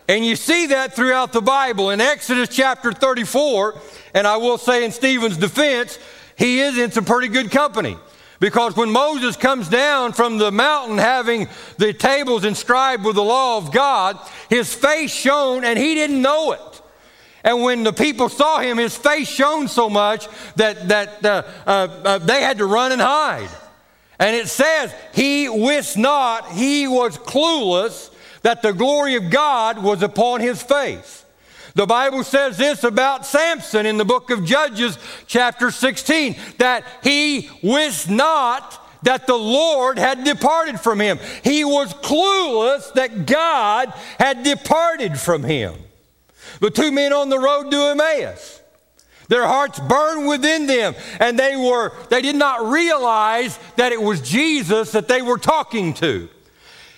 and 0.07 0.25
you 0.25 0.35
see 0.35 0.67
that 0.67 0.93
throughout 0.93 1.33
the 1.33 1.41
Bible. 1.41 1.89
In 1.89 1.99
Exodus 2.01 2.49
chapter 2.49 2.91
34, 2.91 3.79
and 4.13 4.27
I 4.27 4.37
will 4.37 4.57
say 4.57 4.85
in 4.85 4.91
Stephen's 4.91 5.37
defense, 5.37 5.97
he 6.37 6.59
is 6.59 6.77
in 6.77 6.91
some 6.91 7.05
pretty 7.05 7.29
good 7.29 7.49
company. 7.49 7.97
Because 8.39 8.75
when 8.75 8.91
Moses 8.91 9.35
comes 9.37 9.69
down 9.69 10.13
from 10.13 10.39
the 10.39 10.51
mountain 10.51 10.97
having 10.97 11.47
the 11.77 11.93
tables 11.93 12.43
inscribed 12.43 13.05
with 13.05 13.15
the 13.15 13.23
law 13.23 13.57
of 13.57 13.71
God, 13.71 14.19
his 14.49 14.73
face 14.73 15.13
shone 15.13 15.63
and 15.63 15.77
he 15.77 15.93
didn't 15.93 16.21
know 16.21 16.51
it. 16.51 16.70
And 17.43 17.63
when 17.63 17.83
the 17.83 17.93
people 17.93 18.29
saw 18.29 18.59
him, 18.59 18.77
his 18.77 18.95
face 18.95 19.27
shone 19.27 19.67
so 19.67 19.89
much 19.89 20.27
that, 20.55 20.87
that 20.89 21.25
uh, 21.25 21.43
uh, 21.65 21.69
uh, 22.03 22.17
they 22.19 22.41
had 22.41 22.59
to 22.59 22.65
run 22.65 22.91
and 22.91 23.01
hide. 23.01 23.49
And 24.19 24.35
it 24.35 24.47
says, 24.47 24.93
He 25.13 25.49
wist 25.49 25.97
not, 25.97 26.51
he 26.51 26.87
was 26.87 27.17
clueless 27.17 28.13
that 28.43 28.61
the 28.61 28.73
glory 28.73 29.15
of 29.15 29.29
God 29.29 29.81
was 29.81 30.03
upon 30.03 30.41
his 30.41 30.61
face. 30.61 31.25
The 31.73 31.85
Bible 31.85 32.23
says 32.23 32.57
this 32.57 32.83
about 32.83 33.25
Samson 33.25 33.85
in 33.85 33.97
the 33.97 34.05
book 34.05 34.29
of 34.29 34.43
Judges, 34.43 34.97
chapter 35.25 35.71
16, 35.71 36.35
that 36.57 36.83
he 37.01 37.49
wist 37.63 38.09
not 38.09 38.77
that 39.03 39.25
the 39.25 39.37
Lord 39.37 39.97
had 39.97 40.23
departed 40.23 40.79
from 40.79 40.99
him. 40.99 41.17
He 41.43 41.63
was 41.63 41.93
clueless 41.93 42.93
that 42.93 43.25
God 43.25 43.89
had 44.19 44.43
departed 44.43 45.19
from 45.19 45.43
him. 45.43 45.75
The 46.61 46.69
two 46.69 46.91
men 46.91 47.11
on 47.11 47.29
the 47.29 47.39
road 47.39 47.69
to 47.71 47.77
Emmaus. 47.77 48.61
Their 49.27 49.45
hearts 49.45 49.79
burned 49.79 50.27
within 50.27 50.67
them, 50.67 50.93
and 51.19 51.37
they 51.37 51.55
were 51.55 51.93
they 52.09 52.21
did 52.21 52.35
not 52.35 52.69
realize 52.69 53.57
that 53.77 53.91
it 53.91 54.01
was 54.01 54.21
Jesus 54.21 54.91
that 54.91 55.07
they 55.07 55.21
were 55.21 55.37
talking 55.37 55.93
to. 55.95 56.29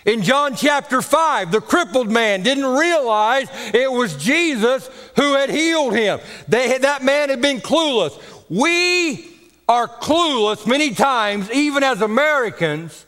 In 0.04 0.22
John 0.22 0.54
chapter 0.54 1.00
5, 1.00 1.50
the 1.50 1.62
crippled 1.62 2.10
man 2.10 2.42
didn't 2.42 2.66
realize 2.66 3.48
it 3.72 3.90
was 3.90 4.16
Jesus 4.16 4.90
who 5.16 5.34
had 5.34 5.48
healed 5.48 5.94
him. 5.94 6.20
They, 6.46 6.76
that 6.76 7.02
man 7.02 7.30
had 7.30 7.40
been 7.40 7.60
clueless. 7.60 8.20
We 8.50 9.30
are 9.66 9.88
clueless 9.88 10.66
many 10.66 10.90
times, 10.90 11.50
even 11.52 11.82
as 11.82 12.02
Americans, 12.02 13.06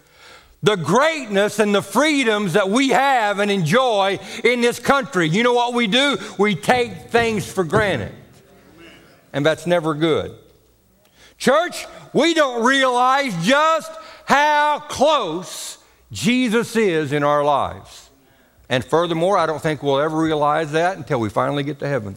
the 0.63 0.77
greatness 0.77 1.59
and 1.59 1.75
the 1.75 1.83
freedoms 1.83 2.55
that 2.55 2.69
we 2.69 2.89
have 2.89 3.39
and 3.39 3.51
enjoy 3.51 4.19
in 4.43 4.61
this 4.61 4.79
country. 4.79 5.29
You 5.29 5.43
know 5.43 5.53
what 5.53 5.75
we 5.75 5.87
do? 5.87 6.19
We 6.39 6.55
take 6.55 7.11
things 7.11 7.51
for 7.51 7.65
granted. 7.65 8.15
And 9.33 9.45
that's 9.45 9.67
never 9.67 9.95
good. 9.95 10.37
Church, 11.39 11.87
we 12.13 12.35
don't 12.35 12.65
realize 12.65 13.35
just 13.47 13.93
how 14.25 14.81
close 14.81 15.79
Jesus 16.11 16.75
is 16.77 17.13
in 17.13 17.23
our 17.23 17.45
lives. 17.45 18.11
And 18.69 18.85
furthermore, 18.85 19.39
I 19.39 19.47
don't 19.47 19.63
think 19.63 19.83
we'll 19.83 20.01
ever 20.01 20.17
realize 20.17 20.73
that 20.73 20.97
until 20.97 21.21
we 21.21 21.29
finally 21.29 21.63
get 21.63 21.79
to 21.81 21.89
heaven 21.89 22.17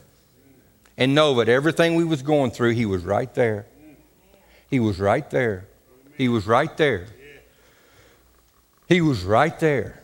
and 0.98 1.14
know 1.14 1.36
that 1.36 1.50
everything 1.50 1.96
we 1.96 2.04
was 2.06 2.24
going 2.24 2.52
through, 2.52 2.72
he 2.72 2.86
was 2.86 3.04
right 3.04 3.34
there. 3.36 3.68
He 4.70 4.80
was 4.80 5.00
right 5.00 5.30
there. 5.30 5.68
He 6.18 6.30
was 6.30 6.48
right 6.48 6.76
there. 6.78 7.08
He 8.90 9.02
was 9.02 9.24
right 9.24 9.58
there. 9.60 10.02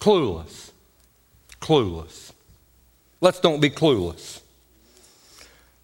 Clueless. 0.00 0.72
Clueless. 1.60 2.32
Let's 3.20 3.40
don't 3.40 3.60
be 3.60 3.70
clueless. 3.70 4.40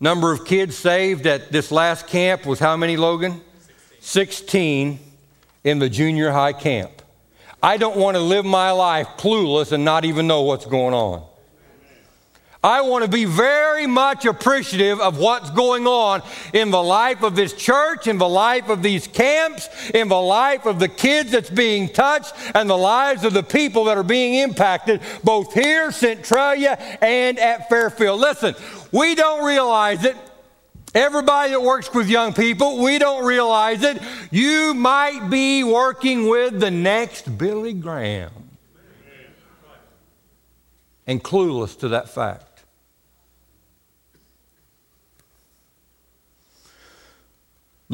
Number 0.00 0.32
of 0.32 0.44
kids 0.44 0.76
saved 0.76 1.26
at 1.26 1.52
this 1.52 1.70
last 1.70 2.08
camp 2.08 2.44
was 2.44 2.58
how 2.58 2.76
many, 2.76 2.96
Logan? 2.96 3.40
16 4.00 4.98
in 5.62 5.78
the 5.78 5.88
junior 5.88 6.30
high 6.30 6.52
camp. 6.52 6.90
I 7.62 7.76
don't 7.76 7.96
want 7.96 8.16
to 8.16 8.22
live 8.22 8.44
my 8.44 8.72
life 8.72 9.06
clueless 9.16 9.72
and 9.72 9.84
not 9.84 10.04
even 10.04 10.26
know 10.26 10.42
what's 10.42 10.66
going 10.66 10.92
on. 10.92 11.24
I 12.64 12.80
want 12.80 13.04
to 13.04 13.10
be 13.10 13.26
very 13.26 13.86
much 13.86 14.24
appreciative 14.24 14.98
of 14.98 15.18
what's 15.18 15.50
going 15.50 15.86
on 15.86 16.22
in 16.54 16.70
the 16.70 16.82
life 16.82 17.22
of 17.22 17.36
this 17.36 17.52
church, 17.52 18.06
in 18.06 18.16
the 18.16 18.28
life 18.28 18.70
of 18.70 18.82
these 18.82 19.06
camps, 19.06 19.68
in 19.90 20.08
the 20.08 20.20
life 20.20 20.64
of 20.64 20.78
the 20.78 20.88
kids 20.88 21.32
that's 21.32 21.50
being 21.50 21.90
touched, 21.90 22.32
and 22.54 22.68
the 22.70 22.76
lives 22.76 23.22
of 23.22 23.34
the 23.34 23.42
people 23.42 23.84
that 23.84 23.98
are 23.98 24.02
being 24.02 24.36
impacted, 24.36 25.02
both 25.22 25.52
here, 25.52 25.92
Centralia, 25.92 26.78
and 27.02 27.38
at 27.38 27.68
Fairfield. 27.68 28.18
Listen, 28.18 28.54
we 28.90 29.14
don't 29.14 29.44
realize 29.44 30.02
it. 30.06 30.16
Everybody 30.94 31.50
that 31.50 31.60
works 31.60 31.92
with 31.92 32.08
young 32.08 32.32
people, 32.32 32.82
we 32.82 32.98
don't 32.98 33.26
realize 33.26 33.82
it. 33.82 34.00
You 34.30 34.72
might 34.72 35.28
be 35.28 35.64
working 35.64 36.28
with 36.30 36.60
the 36.60 36.70
next 36.70 37.36
Billy 37.36 37.74
Graham 37.74 38.30
and 41.06 41.22
clueless 41.22 41.78
to 41.80 41.88
that 41.88 42.08
fact. 42.08 42.53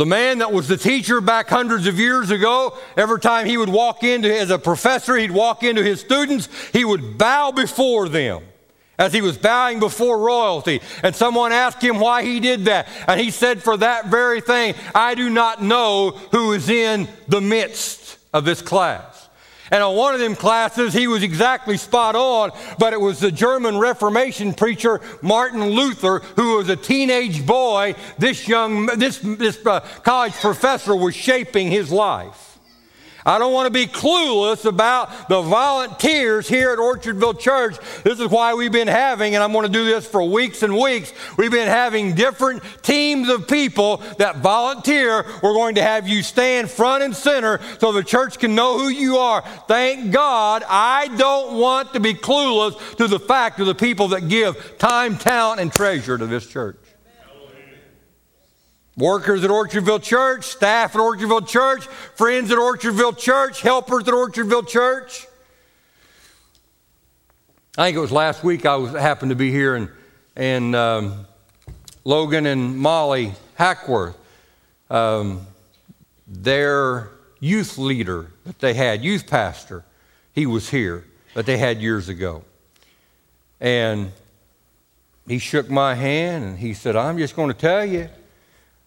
The 0.00 0.07
man 0.07 0.38
that 0.38 0.50
was 0.50 0.66
the 0.66 0.78
teacher 0.78 1.21
back 1.21 1.50
hundreds 1.50 1.87
of 1.87 1.99
years 1.99 2.30
ago, 2.30 2.75
every 2.97 3.21
time 3.21 3.45
he 3.45 3.59
would 3.59 3.69
walk 3.69 4.02
into, 4.02 4.35
as 4.35 4.49
a 4.49 4.59
professor, 4.59 5.14
he'd 5.14 5.30
walk 5.30 5.62
into 5.62 5.83
his 5.83 6.00
students, 6.00 6.49
he 6.73 6.87
would 6.87 7.19
bow 7.19 7.50
before 7.50 8.09
them 8.09 8.42
as 8.99 9.12
he 9.12 9.21
was 9.21 9.37
bowing 9.37 9.78
before 9.78 10.19
royalty. 10.19 10.80
And 11.02 11.14
someone 11.14 11.52
asked 11.52 11.83
him 11.83 12.00
why 12.00 12.23
he 12.23 12.40
did 12.40 12.64
that. 12.64 12.88
And 13.07 13.21
he 13.21 13.30
said, 13.30 13.62
For 13.62 13.76
that 13.76 14.07
very 14.07 14.40
thing, 14.40 14.75
I 14.95 15.14
do 15.14 15.28
not 15.28 15.62
know 15.62 16.12
who 16.33 16.54
is 16.54 16.71
in 16.71 17.07
the 17.28 17.42
midst 17.42 18.16
of 18.33 18.47
this 18.47 18.62
class. 18.62 19.20
And 19.71 19.83
on 19.83 19.95
one 19.97 20.15
of 20.15 20.21
them 20.21 20.35
classes, 20.35 20.93
he 20.93 21.07
was 21.07 21.23
exactly 21.23 21.77
spot 21.77 22.17
on, 22.17 22.50
but 22.79 22.93
it 22.93 23.00
was 23.00 23.21
the 23.21 23.31
German 23.31 23.79
Reformation 23.79 24.53
preacher 24.53 25.00
Martin 25.23 25.65
Luther, 25.65 26.21
who 26.37 26.57
was 26.57 26.69
a 26.69 26.77
teenage 26.77 27.47
boy. 27.47 27.95
This 28.19 28.49
young, 28.49 28.87
this, 28.87 29.19
this 29.19 29.65
uh, 29.65 29.81
college 30.03 30.35
professor 30.35 30.95
was 30.97 31.15
shaping 31.15 31.71
his 31.71 31.93
life. 31.93 32.50
I 33.25 33.39
don't 33.39 33.53
want 33.53 33.67
to 33.67 33.71
be 33.71 33.87
clueless 33.87 34.65
about 34.65 35.29
the 35.29 35.43
volunteers 35.43 36.49
here 36.49 36.73
at 36.73 36.79
Orchardville 36.79 37.39
Church. 37.39 37.77
This 38.03 38.19
is 38.19 38.29
why 38.29 38.55
we've 38.55 38.73
been 38.73 38.89
having, 38.89 39.35
and 39.35 39.45
I'm 39.45 39.53
going 39.53 39.67
to 39.67 39.73
do 39.73 39.85
this 39.85 40.07
for 40.07 40.23
weeks 40.25 40.62
and 40.62 40.77
weeks, 40.77 41.12
we've 41.37 41.50
been 41.50 41.69
having 41.69 42.15
different 42.15 42.62
teams 42.83 43.29
of 43.29 43.47
people 43.47 43.99
that 44.19 44.39
volunteer. 44.39 45.27
We're 45.43 45.55
going 45.55 45.75
to 45.77 45.83
have 45.83 46.09
you 46.09 46.23
stand 46.23 46.71
front 46.71 47.03
and 47.03 47.15
center 47.15 47.61
so 47.79 47.93
the 47.93 48.03
church 48.03 48.39
can 48.39 48.55
know 48.55 48.79
who 48.79 48.89
you 48.89 49.19
are. 49.19 49.43
Thank 49.69 50.12
God 50.12 50.65
I 50.69 51.09
don't 51.17 51.59
want 51.59 51.93
to 51.93 52.00
be 52.00 52.15
clueless 52.15 52.97
to 52.97 53.07
the 53.07 53.21
fact 53.21 53.61
of 53.61 53.67
the 53.67 53.75
people 53.75 54.09
that 54.09 54.29
give 54.29 54.79
time, 54.79 55.17
talent, 55.17 55.61
and 55.61 55.73
treasure 55.73 56.17
to 56.17 56.27
this 56.27 56.47
church 56.47 56.80
workers 59.00 59.42
at 59.42 59.50
Orchardville 59.50 60.02
Church, 60.02 60.45
staff 60.45 60.95
at 60.95 61.00
Orchardville 61.00 61.49
Church, 61.49 61.87
friends 61.87 62.52
at 62.52 62.59
Orchardville 62.59 63.19
Church, 63.19 63.62
helpers 63.62 64.07
at 64.07 64.14
Orchardville 64.14 64.69
Church. 64.69 65.26
I 67.76 67.87
think 67.87 67.97
it 67.97 68.00
was 68.00 68.12
last 68.12 68.45
week 68.45 68.66
I 68.66 68.76
was, 68.76 68.92
happened 68.92 69.30
to 69.30 69.37
be 69.37 69.50
here, 69.50 69.75
and, 69.75 69.88
and 70.37 70.76
um, 70.76 71.26
Logan 72.04 72.47
and 72.47 72.78
Molly 72.78 73.33
Hackworth, 73.54 74.16
um, 74.90 75.47
their 76.28 77.11
youth 77.40 77.78
leader 77.78 78.30
that 78.45 78.59
they 78.59 78.75
had, 78.75 79.02
youth 79.02 79.26
pastor, 79.26 79.85
he 80.33 80.47
was 80.47 80.71
here 80.71 81.07
that 81.35 81.47
they 81.47 81.57
had 81.57 81.80
years 81.80 82.09
ago. 82.09 82.45
And 83.61 84.12
he 85.26 85.38
shook 85.38 85.71
my 85.71 85.95
hand 85.95 86.45
and 86.45 86.59
he 86.59 86.75
said, 86.75 86.97
I'm 86.97 87.19
just 87.19 87.37
going 87.37 87.49
to 87.49 87.59
tell 87.59 87.85
you 87.85 88.09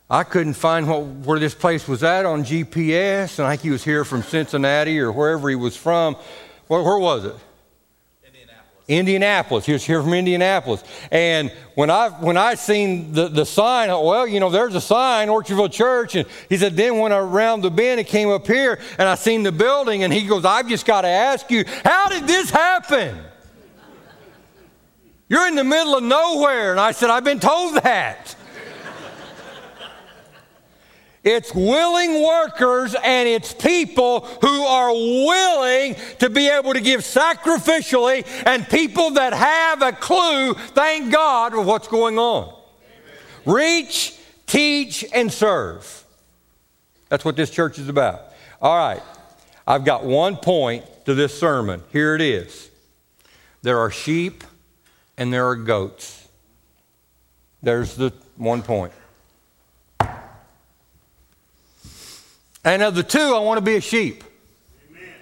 I 0.10 0.24
couldn't 0.24 0.54
find 0.54 0.88
what, 0.88 1.04
where 1.04 1.40
this 1.40 1.56
place 1.56 1.88
was 1.88 2.04
at 2.04 2.26
on 2.26 2.44
GPS, 2.44 3.40
and 3.40 3.48
I 3.48 3.52
think 3.52 3.62
he 3.62 3.70
was 3.72 3.84
here 3.84 4.04
from 4.04 4.22
Cincinnati 4.22 5.00
or 5.00 5.12
wherever 5.12 5.50
he 5.50 5.56
was 5.56 5.76
from. 5.76 6.16
Where, 6.68 6.84
where 6.84 7.00
was 7.00 7.26
it? 7.26 7.36
Indianapolis. 8.24 8.86
Indianapolis. 8.88 9.66
He 9.66 9.74
was 9.74 9.86
here 9.86 10.02
from 10.02 10.14
Indianapolis. 10.14 10.84
And 11.10 11.52
when 11.76 11.90
I 11.90 12.10
when 12.10 12.38
I 12.38 12.56
seen 12.56 13.14
the, 13.14 13.30
the 13.30 13.46
sign, 13.46 13.90
well, 13.90 14.28
you 14.28 14.40
know, 14.40 14.50
there's 14.50 14.76
a 14.76 14.82
sign, 14.82 15.30
Orchardville 15.30 15.72
Church. 15.72 16.16
And 16.16 16.28
he 16.50 16.58
said, 16.58 16.76
then 16.76 17.00
when 17.00 17.12
I 17.12 17.20
around 17.20 17.62
the 17.62 17.72
bend, 17.72 18.00
it 18.00 18.08
came 18.08 18.30
up 18.30 18.46
here, 18.46 18.80
and 18.98 19.08
I 19.08 19.16
seen 19.16 19.44
the 19.44 19.54
building, 19.54 20.04
and 20.04 20.12
he 20.12 20.28
goes, 20.28 20.44
I've 20.44 20.68
just 20.68 20.86
got 20.86 21.02
to 21.02 21.08
ask 21.08 21.50
you, 21.50 21.64
how 21.84 22.10
did 22.10 22.28
this 22.28 22.50
happen? 22.50 23.18
You're 25.30 25.48
in 25.48 25.56
the 25.56 25.64
middle 25.64 25.96
of 25.96 26.04
nowhere. 26.04 26.72
And 26.72 26.80
I 26.80 26.92
said, 26.92 27.10
I've 27.10 27.24
been 27.24 27.40
told 27.40 27.76
that. 27.84 28.36
It's 31.24 31.56
willing 31.56 32.22
workers 32.22 32.96
and 33.02 33.30
it's 33.30 33.54
people 33.54 34.22
who 34.42 34.64
are 34.64 34.92
willing 34.92 35.96
to 36.20 36.30
be 36.30 36.50
able 36.50 36.74
to 36.74 36.82
give 36.82 37.00
sacrificially 37.00 38.28
and 38.46 38.68
people 38.68 39.12
that 39.12 39.32
have 39.32 39.82
a 39.82 39.94
clue, 39.94 40.54
thank 40.54 41.14
God, 41.14 41.54
of 41.58 41.66
what's 41.66 41.88
going 41.88 42.20
on. 42.20 42.50
Amen. 42.50 42.58
Reach, 43.46 44.18
teach, 44.48 45.06
and 45.14 45.32
serve. 45.32 46.04
That's 47.08 47.24
what 47.24 47.38
this 47.38 47.50
church 47.50 47.80
is 47.80 47.88
about. 47.88 48.22
All 48.62 48.76
right, 48.76 49.02
I've 49.66 49.86
got 49.86 50.04
one 50.04 50.36
point 50.36 50.84
to 51.06 51.14
this 51.14 51.38
sermon. 51.38 51.84
Here 51.92 52.16
it 52.16 52.22
is 52.22 52.70
there 53.62 53.80
are 53.80 53.90
sheep 53.90 54.44
and 55.18 55.32
there 55.32 55.48
are 55.48 55.56
goats. 55.56 56.28
There's 57.62 57.96
the 57.96 58.12
one 58.36 58.62
point. 58.62 58.92
And 62.64 62.82
of 62.82 62.96
the 62.96 63.04
two, 63.04 63.20
I 63.20 63.40
want 63.40 63.58
to 63.58 63.64
be 63.64 63.76
a 63.76 63.82
sheep. 63.82 64.24
Amen. 64.90 65.14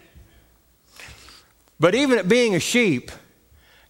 But 1.79 1.95
even 1.95 2.19
at 2.19 2.29
being 2.29 2.55
a 2.55 2.59
sheep, 2.59 3.11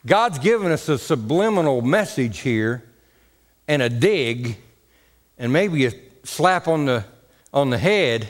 God's 0.05 0.39
given 0.39 0.71
us 0.71 0.87
a 0.87 0.97
subliminal 0.97 1.81
message 1.81 2.39
here 2.39 2.83
and 3.67 3.81
a 3.81 3.89
dig 3.89 4.57
and 5.37 5.51
maybe 5.51 5.85
a 5.85 5.91
slap 6.23 6.67
on 6.67 6.85
the, 6.85 7.03
on 7.53 7.69
the 7.69 7.77
head 7.77 8.29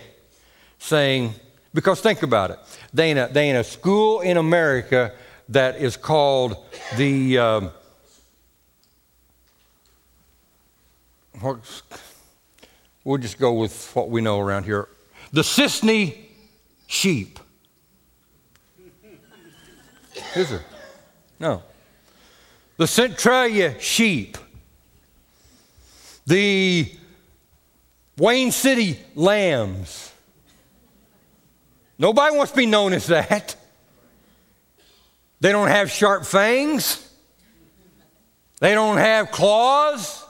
saying, 0.79 1.33
because 1.73 2.01
think 2.01 2.23
about 2.23 2.51
it. 2.51 2.59
They 2.93 3.11
in 3.11 3.17
a, 3.19 3.27
they 3.27 3.51
a 3.51 3.63
school 3.63 4.21
in 4.21 4.37
America 4.37 5.13
that 5.49 5.75
is 5.75 5.97
called 5.97 6.55
the, 6.97 7.37
um, 7.37 7.71
we'll 13.03 13.17
just 13.17 13.37
go 13.37 13.53
with 13.53 13.91
what 13.95 14.09
we 14.09 14.21
know 14.21 14.39
around 14.39 14.63
here 14.63 14.87
the 15.31 15.41
Cisne 15.41 16.17
sheep. 16.87 17.39
Is 20.35 20.49
there? 20.49 20.63
No. 21.39 21.63
The 22.77 22.87
Centralia 22.87 23.79
sheep. 23.79 24.37
The 26.25 26.91
Wayne 28.17 28.51
City 28.51 28.99
lambs. 29.15 30.11
Nobody 31.97 32.35
wants 32.35 32.51
to 32.51 32.57
be 32.57 32.65
known 32.65 32.93
as 32.93 33.07
that. 33.07 33.55
They 35.39 35.51
don't 35.51 35.69
have 35.69 35.89
sharp 35.91 36.25
fangs. 36.25 37.07
They 38.59 38.73
don't 38.73 38.97
have 38.97 39.31
claws. 39.31 40.23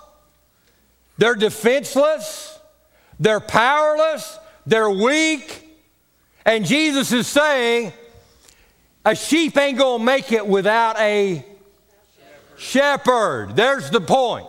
They're 1.18 1.36
defenseless. 1.36 2.58
They're 3.20 3.42
powerless. 3.42 4.40
They're 4.66 4.90
weak. 4.90 5.68
And 6.46 6.66
Jesus 6.66 7.12
is 7.12 7.28
saying, 7.28 7.94
a 9.06 9.16
sheep 9.16 9.58
ain't 9.58 9.80
to 9.80 10.00
make 10.00 10.32
it 10.32 10.46
without 10.46 10.98
a 11.00 11.46
shepherd. 12.56 12.58
shepherd. 12.58 13.56
There's 13.56 13.90
the 13.90 14.02
point. 14.02 14.48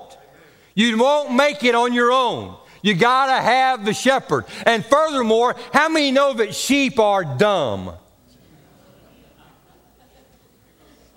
You 0.74 0.98
won't 0.98 1.34
make 1.34 1.64
it 1.64 1.74
on 1.74 1.92
your 1.92 2.12
own. 2.12 2.56
You 2.82 2.94
got 2.94 3.26
to 3.26 3.40
have 3.40 3.84
the 3.84 3.94
shepherd. 3.94 4.44
And 4.66 4.84
furthermore, 4.84 5.54
how 5.72 5.88
many 5.88 6.10
know 6.10 6.34
that 6.34 6.54
sheep 6.54 6.98
are 6.98 7.24
dumb? 7.24 7.92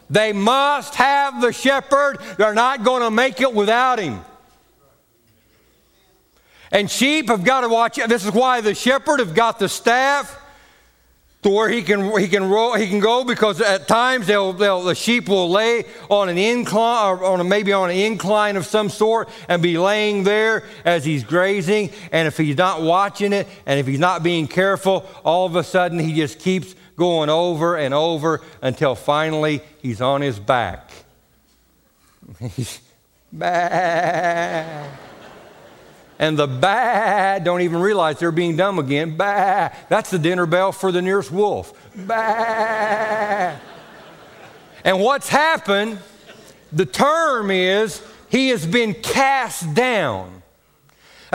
They 0.09 0.33
must 0.33 0.93
have 0.95 1.41
the 1.41 1.51
shepherd. 1.51 2.19
They're 2.37 2.53
not 2.53 2.83
going 2.83 3.01
to 3.01 3.09
make 3.09 3.41
it 3.41 3.53
without 3.53 3.99
him. 3.99 4.21
And 6.75 6.91
sheep 6.91 7.29
have 7.29 7.45
got 7.45 7.61
to 7.61 7.69
watch. 7.69 7.95
This 7.95 8.25
is 8.25 8.33
why 8.33 8.59
the 8.59 8.75
shepherd 8.75 9.21
have 9.21 9.33
got 9.33 9.59
the 9.59 9.69
staff 9.69 10.37
to 11.41 11.49
where 11.49 11.69
he 11.69 11.81
can 11.81 12.19
he 12.19 12.27
can 12.27 12.49
roll, 12.49 12.73
he 12.73 12.89
can 12.89 12.99
go 12.99 13.23
because 13.23 13.61
at 13.61 13.87
times 13.87 14.27
they'll, 14.27 14.51
they'll, 14.51 14.83
the 14.83 14.93
sheep 14.93 15.29
will 15.29 15.49
lay 15.49 15.85
on 16.09 16.27
an 16.27 16.37
incline 16.37 17.17
or 17.17 17.23
on 17.23 17.39
a, 17.39 17.45
maybe 17.45 17.71
on 17.71 17.91
an 17.91 17.95
incline 17.95 18.57
of 18.57 18.65
some 18.65 18.89
sort 18.89 19.29
and 19.47 19.63
be 19.63 19.77
laying 19.77 20.25
there 20.25 20.65
as 20.83 21.05
he's 21.05 21.23
grazing. 21.23 21.91
And 22.11 22.27
if 22.27 22.35
he's 22.35 22.57
not 22.57 22.81
watching 22.81 23.31
it 23.31 23.47
and 23.65 23.79
if 23.79 23.87
he's 23.87 23.97
not 23.97 24.21
being 24.21 24.45
careful, 24.45 25.09
all 25.23 25.45
of 25.45 25.55
a 25.55 25.63
sudden 25.63 25.97
he 25.97 26.13
just 26.13 26.39
keeps 26.39 26.75
going 26.97 27.29
over 27.29 27.77
and 27.77 27.93
over 27.93 28.41
until 28.61 28.95
finally 28.95 29.61
he's 29.81 30.01
on 30.01 30.19
his 30.19 30.39
back. 30.39 30.91
He's 32.53 32.81
bah 33.31 34.89
and 36.19 36.37
the 36.37 36.47
bad 36.47 37.43
don't 37.43 37.61
even 37.61 37.81
realize 37.81 38.19
they're 38.19 38.31
being 38.31 38.55
dumb 38.55 38.79
again. 38.79 39.17
Bah. 39.17 39.69
That's 39.89 40.09
the 40.09 40.19
dinner 40.19 40.45
bell 40.45 40.71
for 40.71 40.91
the 40.91 41.01
nearest 41.01 41.31
wolf. 41.31 41.73
Bah. 41.95 43.55
and 44.83 44.99
what's 44.99 45.29
happened, 45.29 45.99
the 46.71 46.85
term 46.85 47.51
is 47.51 48.01
he 48.29 48.49
has 48.49 48.65
been 48.65 48.93
cast 48.93 49.73
down. 49.73 50.34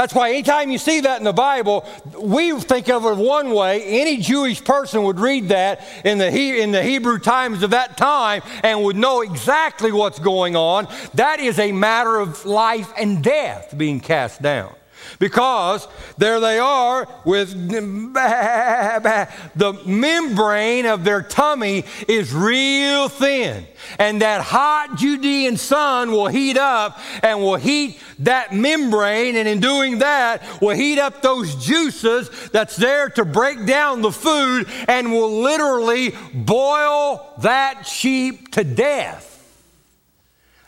That's 0.00 0.14
why 0.14 0.30
anytime 0.30 0.70
you 0.70 0.78
see 0.78 1.00
that 1.00 1.18
in 1.18 1.24
the 1.24 1.32
Bible, 1.34 1.84
we 2.18 2.58
think 2.58 2.88
of 2.88 3.04
it 3.04 3.18
one 3.18 3.50
way. 3.50 3.82
Any 4.00 4.16
Jewish 4.16 4.64
person 4.64 5.02
would 5.02 5.20
read 5.20 5.50
that 5.50 5.86
in 6.06 6.16
the, 6.16 6.30
he- 6.30 6.62
in 6.62 6.72
the 6.72 6.82
Hebrew 6.82 7.18
times 7.18 7.62
of 7.62 7.72
that 7.72 7.98
time 7.98 8.40
and 8.62 8.82
would 8.82 8.96
know 8.96 9.20
exactly 9.20 9.92
what's 9.92 10.18
going 10.18 10.56
on. 10.56 10.88
That 11.12 11.38
is 11.38 11.58
a 11.58 11.70
matter 11.72 12.18
of 12.18 12.46
life 12.46 12.90
and 12.96 13.22
death 13.22 13.74
being 13.76 14.00
cast 14.00 14.40
down. 14.40 14.74
Because 15.18 15.86
there 16.18 16.40
they 16.40 16.58
are 16.58 17.08
with 17.24 17.50
the 18.14 19.82
membrane 19.86 20.86
of 20.86 21.04
their 21.04 21.22
tummy 21.22 21.84
is 22.08 22.32
real 22.32 23.08
thin. 23.08 23.66
And 23.98 24.22
that 24.22 24.42
hot 24.42 24.96
Judean 24.96 25.56
sun 25.56 26.12
will 26.12 26.28
heat 26.28 26.56
up 26.56 26.98
and 27.22 27.40
will 27.40 27.56
heat 27.56 27.98
that 28.20 28.54
membrane. 28.54 29.36
And 29.36 29.48
in 29.48 29.60
doing 29.60 29.98
that, 29.98 30.42
will 30.60 30.76
heat 30.76 30.98
up 30.98 31.22
those 31.22 31.54
juices 31.56 32.30
that's 32.50 32.76
there 32.76 33.08
to 33.10 33.24
break 33.24 33.66
down 33.66 34.02
the 34.02 34.12
food 34.12 34.68
and 34.88 35.12
will 35.12 35.40
literally 35.40 36.14
boil 36.34 37.34
that 37.42 37.86
sheep 37.86 38.52
to 38.52 38.64
death. 38.64 39.29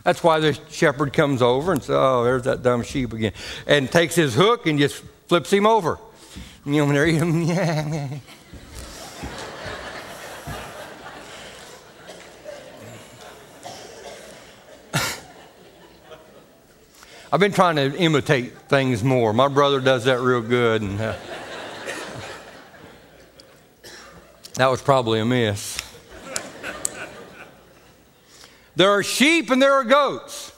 That's 0.05 0.23
why 0.23 0.41
the 0.41 0.59
shepherd 0.71 1.13
comes 1.13 1.43
over 1.43 1.73
and 1.73 1.83
says, 1.83 1.97
Oh, 1.99 2.25
there's 2.25 2.43
that 2.43 2.63
dumb 2.63 2.83
sheep 2.83 3.13
again. 3.13 3.33
And 3.67 3.91
takes 3.91 4.15
his 4.15 4.35
hook 4.35 4.67
and 4.67 4.79
just 4.79 5.03
flips 5.29 5.53
him 5.53 5.67
over. 5.67 5.99
Yeah. 6.65 8.09
I've 17.33 17.41
been 17.41 17.53
trying 17.53 17.77
to 17.77 17.97
imitate 17.97 18.53
things 18.69 19.03
more. 19.03 19.33
My 19.33 19.49
brother 19.49 19.81
does 19.81 20.05
that 20.05 20.21
real 20.21 20.43
good, 20.43 20.83
and 20.83 21.01
uh, 21.01 21.15
that 24.57 24.67
was 24.67 24.83
probably 24.83 25.19
a 25.19 25.25
miss. 25.25 25.72
There 28.77 28.91
are 28.91 29.03
sheep 29.03 29.51
and 29.51 29.61
there 29.61 29.75
are 29.75 29.85
goats. 29.85 30.53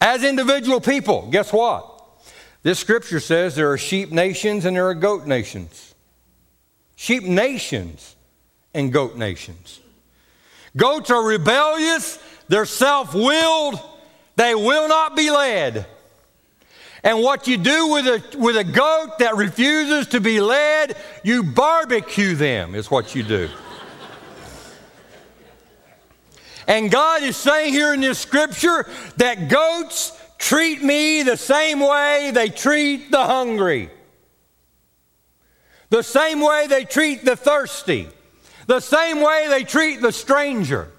As 0.00 0.22
individual 0.22 0.80
people, 0.80 1.28
guess 1.30 1.52
what? 1.52 1.92
This 2.62 2.78
scripture 2.78 3.20
says 3.20 3.54
there 3.54 3.72
are 3.72 3.78
sheep 3.78 4.10
nations 4.12 4.64
and 4.64 4.76
there 4.76 4.88
are 4.88 4.94
goat 4.94 5.26
nations. 5.26 5.94
Sheep 6.96 7.22
nations 7.22 8.16
and 8.74 8.92
goat 8.92 9.16
nations. 9.16 9.80
Goats 10.76 11.10
are 11.10 11.22
rebellious, 11.22 12.18
they're 12.48 12.66
self 12.66 13.14
willed, 13.14 13.80
they 14.36 14.54
will 14.54 14.88
not 14.88 15.16
be 15.16 15.30
led. 15.30 15.86
And 17.02 17.22
what 17.22 17.46
you 17.46 17.56
do 17.56 17.88
with 17.92 18.06
a, 18.06 18.38
with 18.38 18.56
a 18.56 18.64
goat 18.64 19.18
that 19.20 19.36
refuses 19.36 20.08
to 20.08 20.20
be 20.20 20.40
led, 20.40 20.96
you 21.22 21.44
barbecue 21.44 22.34
them, 22.34 22.74
is 22.74 22.90
what 22.90 23.14
you 23.14 23.22
do. 23.22 23.48
And 26.66 26.90
God 26.90 27.22
is 27.22 27.36
saying 27.36 27.72
here 27.72 27.94
in 27.94 28.00
this 28.00 28.18
scripture 28.18 28.88
that 29.16 29.48
goats 29.48 30.18
treat 30.38 30.82
me 30.82 31.22
the 31.22 31.36
same 31.36 31.80
way 31.80 32.30
they 32.34 32.48
treat 32.48 33.10
the 33.10 33.24
hungry, 33.24 33.90
the 35.90 36.02
same 36.02 36.40
way 36.40 36.66
they 36.66 36.84
treat 36.84 37.24
the 37.24 37.36
thirsty, 37.36 38.08
the 38.66 38.80
same 38.80 39.20
way 39.20 39.46
they 39.48 39.64
treat 39.64 40.00
the 40.00 40.12
stranger. 40.12 40.90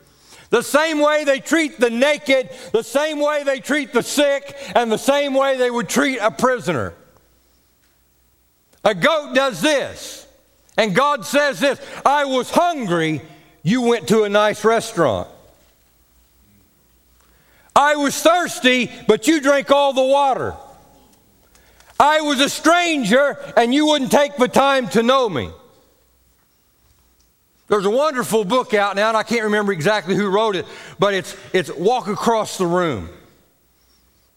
The 0.49 0.61
same 0.61 0.99
way 0.99 1.25
they 1.25 1.41
treat 1.41 1.77
the 1.77 1.89
naked, 1.89 2.49
the 2.71 2.83
same 2.83 3.19
way 3.19 3.43
they 3.43 3.59
treat 3.59 3.91
the 3.91 4.01
sick, 4.01 4.55
and 4.75 4.89
the 4.89 4.97
same 4.97 5.33
way 5.33 5.57
they 5.57 5.69
would 5.69 5.89
treat 5.89 6.19
a 6.19 6.31
prisoner. 6.31 6.93
A 8.85 8.95
goat 8.95 9.35
does 9.35 9.59
this, 9.59 10.25
and 10.77 10.95
God 10.95 11.25
says 11.25 11.59
this 11.59 11.81
I 12.05 12.23
was 12.23 12.49
hungry, 12.49 13.21
you 13.61 13.81
went 13.81 14.07
to 14.07 14.23
a 14.23 14.29
nice 14.29 14.63
restaurant. 14.63 15.27
I 17.77 17.95
was 17.95 18.19
thirsty, 18.19 18.91
but 19.05 19.27
you 19.27 19.39
drank 19.39 19.69
all 19.69 19.93
the 19.93 20.03
water. 20.03 20.55
I 21.99 22.21
was 22.21 22.41
a 22.41 22.49
stranger, 22.49 23.37
and 23.55 23.71
you 23.71 23.85
wouldn't 23.85 24.11
take 24.11 24.35
the 24.35 24.47
time 24.47 24.87
to 24.89 25.03
know 25.03 25.29
me. 25.29 25.51
There's 27.67 27.85
a 27.85 27.91
wonderful 27.91 28.45
book 28.45 28.73
out 28.73 28.95
now, 28.95 29.09
and 29.09 29.17
I 29.17 29.21
can't 29.21 29.43
remember 29.43 29.73
exactly 29.73 30.15
who 30.15 30.27
wrote 30.27 30.55
it, 30.55 30.65
but 30.97 31.13
it's, 31.13 31.37
it's 31.53 31.71
Walk 31.71 32.07
Across 32.07 32.57
the 32.57 32.65
Room. 32.65 33.09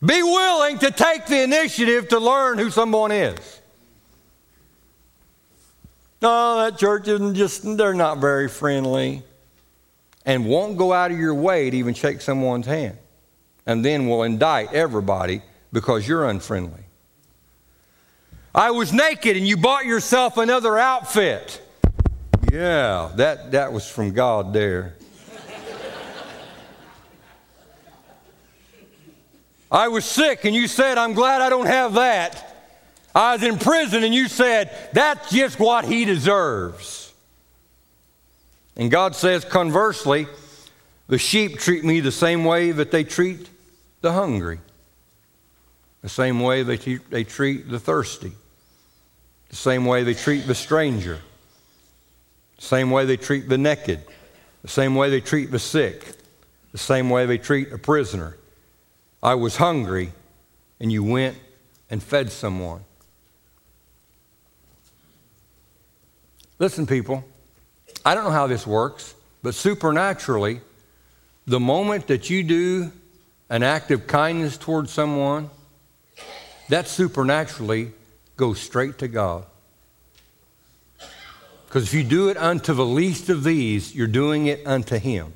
Be 0.05 0.23
willing 0.23 0.79
to 0.81 0.91
take 0.91 1.25
the 1.25 1.43
initiative 1.43 2.09
to 2.09 2.19
learn 2.19 2.59
who 2.59 2.71
someone 2.71 3.11
is. 3.11 3.61
No, 6.21 6.59
that 6.59 6.77
church 6.77 7.09
isn't 7.09 7.37
just, 7.37 7.63
they're 7.79 7.95
not 7.95 8.19
very 8.19 8.51
friendly. 8.51 9.23
And 10.27 10.45
won't 10.45 10.77
go 10.77 10.93
out 10.93 11.11
of 11.11 11.19
your 11.19 11.35
way 11.35 11.71
to 11.71 11.77
even 11.79 11.95
shake 11.95 12.21
someone's 12.21 12.67
hand 12.67 12.99
and 13.71 13.85
then 13.85 14.09
will 14.09 14.25
indict 14.25 14.73
everybody 14.73 15.43
because 15.73 16.07
you're 16.07 16.29
unfriendly. 16.29 16.83
I 18.53 18.73
was 18.73 18.93
naked 18.93 19.37
and 19.37 19.47
you 19.47 19.57
bought 19.57 19.87
yourself 19.87 20.39
another 20.39 20.77
outfit. 20.77 21.63
Yeah, 22.53 23.13
that, 23.15 23.53
that 23.53 23.73
was 23.73 23.89
from 23.89 24.13
God 24.13 24.53
there. 24.53 24.97
I 29.71 29.87
was 29.87 30.05
sick 30.05 30.45
and 30.45 30.53
you 30.53 30.67
said, 30.67 30.99
I'm 30.99 31.13
glad 31.13 31.41
I 31.41 31.49
don't 31.49 31.67
have 31.67 31.95
that. 31.95 32.57
I 33.15 33.35
was 33.35 33.45
in 33.45 33.57
prison 33.57 34.03
and 34.03 34.13
you 34.13 34.27
said, 34.27 34.77
that's 34.93 35.31
just 35.31 35.61
what 35.61 35.85
he 35.85 36.05
deserves. 36.05 37.13
And 38.77 38.91
God 38.91 39.15
says, 39.15 39.45
conversely, 39.45 40.27
the 41.07 41.19
sheep 41.19 41.61
treat 41.61 41.85
me 41.85 42.01
the 42.01 42.11
same 42.11 42.45
way 42.45 42.73
that 42.73 42.91
they 42.91 43.05
treat 43.05 43.49
the 44.01 44.13
hungry, 44.13 44.61
the 46.03 46.09
same 46.09 46.41
way 46.41 46.63
they, 46.63 46.77
te- 46.77 46.99
they 47.11 47.25
treat 47.25 47.69
the 47.69 47.79
thirsty, 47.79 48.33
the 49.49 49.57
same 49.57 49.85
way 49.85 50.03
they 50.03 50.15
treat 50.15 50.47
the 50.47 50.55
stranger, 50.55 51.21
the 52.57 52.63
same 52.63 52.91
way 52.91 53.05
they 53.05 53.17
treat 53.17 53.49
the 53.49 53.59
naked, 53.59 54.03
the 54.63 54.69
same 54.69 54.95
way 54.95 55.11
they 55.11 55.21
treat 55.21 55.51
the 55.51 55.59
sick, 55.59 56.13
the 56.73 56.79
same 56.79 57.11
way 57.11 57.27
they 57.27 57.39
treat 57.39 57.73
a 57.73 57.79
prisoner. 57.79 58.37
I 59.23 59.35
was 59.35 59.57
hungry, 59.57 60.13
and 60.79 60.91
you 60.91 61.05
went 61.05 61.37
and 61.91 62.03
fed 62.03 62.33
someone. 62.33 62.85
Listen, 66.59 66.87
people, 66.87 67.25
I 68.05 68.15
don't 68.15 68.25
know 68.25 68.31
how 68.31 68.47
this 68.47 68.67
works, 68.67 69.15
but 69.43 69.55
supernaturally, 69.55 70.61
the 71.47 71.61
moment 71.61 72.07
that 72.07 72.31
you 72.31 72.43
do 72.43 72.93
an 73.51 73.65
act 73.65 73.91
of 73.91 74.07
kindness 74.07 74.57
towards 74.57 74.93
someone, 74.93 75.51
that 76.69 76.87
supernaturally 76.87 77.91
goes 78.37 78.61
straight 78.61 78.99
to 78.99 79.09
God. 79.09 79.45
Because 81.67 81.85
if 81.85 81.95
you 81.95 82.05
do 82.05 82.29
it 82.29 82.37
unto 82.37 82.73
the 82.73 82.87
least 82.87 83.29
of 83.29 83.45
these, 83.45 83.95
you're 83.95 84.07
doing 84.07 84.47
it 84.47 84.67
unto 84.67 84.99
Him. 84.99 85.35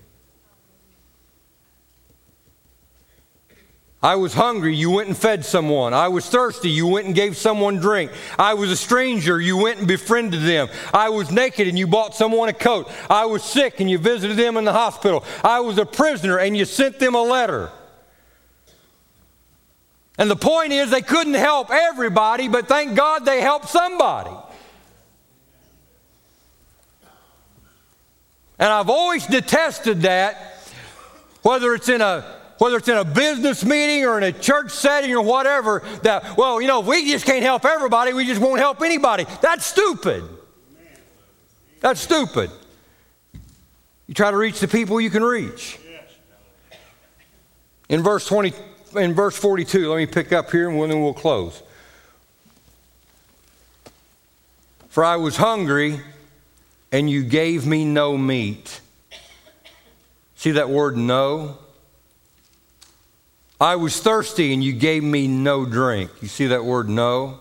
I 4.00 4.16
was 4.16 4.34
hungry, 4.34 4.76
you 4.76 4.90
went 4.90 5.08
and 5.08 5.16
fed 5.16 5.44
someone. 5.46 5.94
I 5.94 6.08
was 6.08 6.28
thirsty, 6.28 6.68
you 6.68 6.86
went 6.86 7.06
and 7.06 7.14
gave 7.14 7.36
someone 7.38 7.78
drink. 7.78 8.12
I 8.38 8.52
was 8.52 8.70
a 8.70 8.76
stranger, 8.76 9.40
you 9.40 9.56
went 9.56 9.78
and 9.78 9.88
befriended 9.88 10.42
them. 10.42 10.68
I 10.92 11.08
was 11.08 11.30
naked 11.30 11.68
and 11.68 11.78
you 11.78 11.86
bought 11.86 12.14
someone 12.14 12.50
a 12.50 12.52
coat. 12.52 12.90
I 13.08 13.24
was 13.24 13.42
sick 13.42 13.80
and 13.80 13.90
you 13.90 13.96
visited 13.96 14.36
them 14.36 14.58
in 14.58 14.64
the 14.64 14.74
hospital. 14.74 15.24
I 15.42 15.60
was 15.60 15.78
a 15.78 15.86
prisoner 15.86 16.38
and 16.38 16.54
you 16.54 16.66
sent 16.66 16.98
them 16.98 17.14
a 17.14 17.22
letter. 17.22 17.70
And 20.16 20.30
the 20.30 20.36
point 20.36 20.72
is, 20.72 20.90
they 20.90 21.02
couldn't 21.02 21.34
help 21.34 21.70
everybody, 21.70 22.48
but 22.48 22.68
thank 22.68 22.94
God 22.94 23.24
they 23.24 23.40
helped 23.40 23.68
somebody. 23.68 24.30
And 28.58 28.72
I've 28.72 28.90
always 28.90 29.26
detested 29.26 30.02
that, 30.02 30.70
whether 31.42 31.74
it's 31.74 31.88
in 31.88 32.00
a 32.00 32.24
whether 32.58 32.76
it's 32.76 32.88
in 32.88 32.96
a 32.96 33.04
business 33.04 33.64
meeting 33.64 34.04
or 34.04 34.16
in 34.16 34.22
a 34.22 34.32
church 34.32 34.70
setting 34.70 35.12
or 35.12 35.22
whatever, 35.22 35.82
that, 36.02 36.36
well, 36.36 36.60
you 36.62 36.68
know, 36.68 36.80
if 36.80 36.86
we 36.86 37.10
just 37.10 37.26
can't 37.26 37.42
help 37.42 37.64
everybody, 37.64 38.12
we 38.12 38.24
just 38.24 38.40
won't 38.40 38.60
help 38.60 38.80
anybody. 38.80 39.26
That's 39.42 39.66
stupid. 39.66 40.22
That's 41.80 42.00
stupid. 42.00 42.50
You 44.06 44.14
try 44.14 44.30
to 44.30 44.36
reach 44.36 44.60
the 44.60 44.68
people 44.68 45.00
you 45.00 45.10
can 45.10 45.24
reach. 45.24 45.78
In 47.88 48.02
verse 48.02 48.26
20, 48.26 48.52
in 48.96 49.14
verse 49.14 49.36
42, 49.36 49.90
let 49.90 49.96
me 49.96 50.06
pick 50.06 50.32
up 50.32 50.50
here 50.50 50.68
and 50.68 50.90
then 50.90 51.02
we'll 51.02 51.14
close. 51.14 51.62
For 54.88 55.04
I 55.04 55.16
was 55.16 55.36
hungry 55.36 56.00
and 56.92 57.10
you 57.10 57.24
gave 57.24 57.66
me 57.66 57.84
no 57.84 58.16
meat. 58.16 58.80
See 60.36 60.52
that 60.52 60.68
word 60.68 60.96
no? 60.96 61.58
I 63.60 63.76
was 63.76 64.00
thirsty 64.00 64.52
and 64.52 64.62
you 64.62 64.72
gave 64.72 65.02
me 65.02 65.26
no 65.26 65.64
drink. 65.64 66.10
You 66.20 66.28
see 66.28 66.46
that 66.48 66.64
word 66.64 66.88
no? 66.88 67.40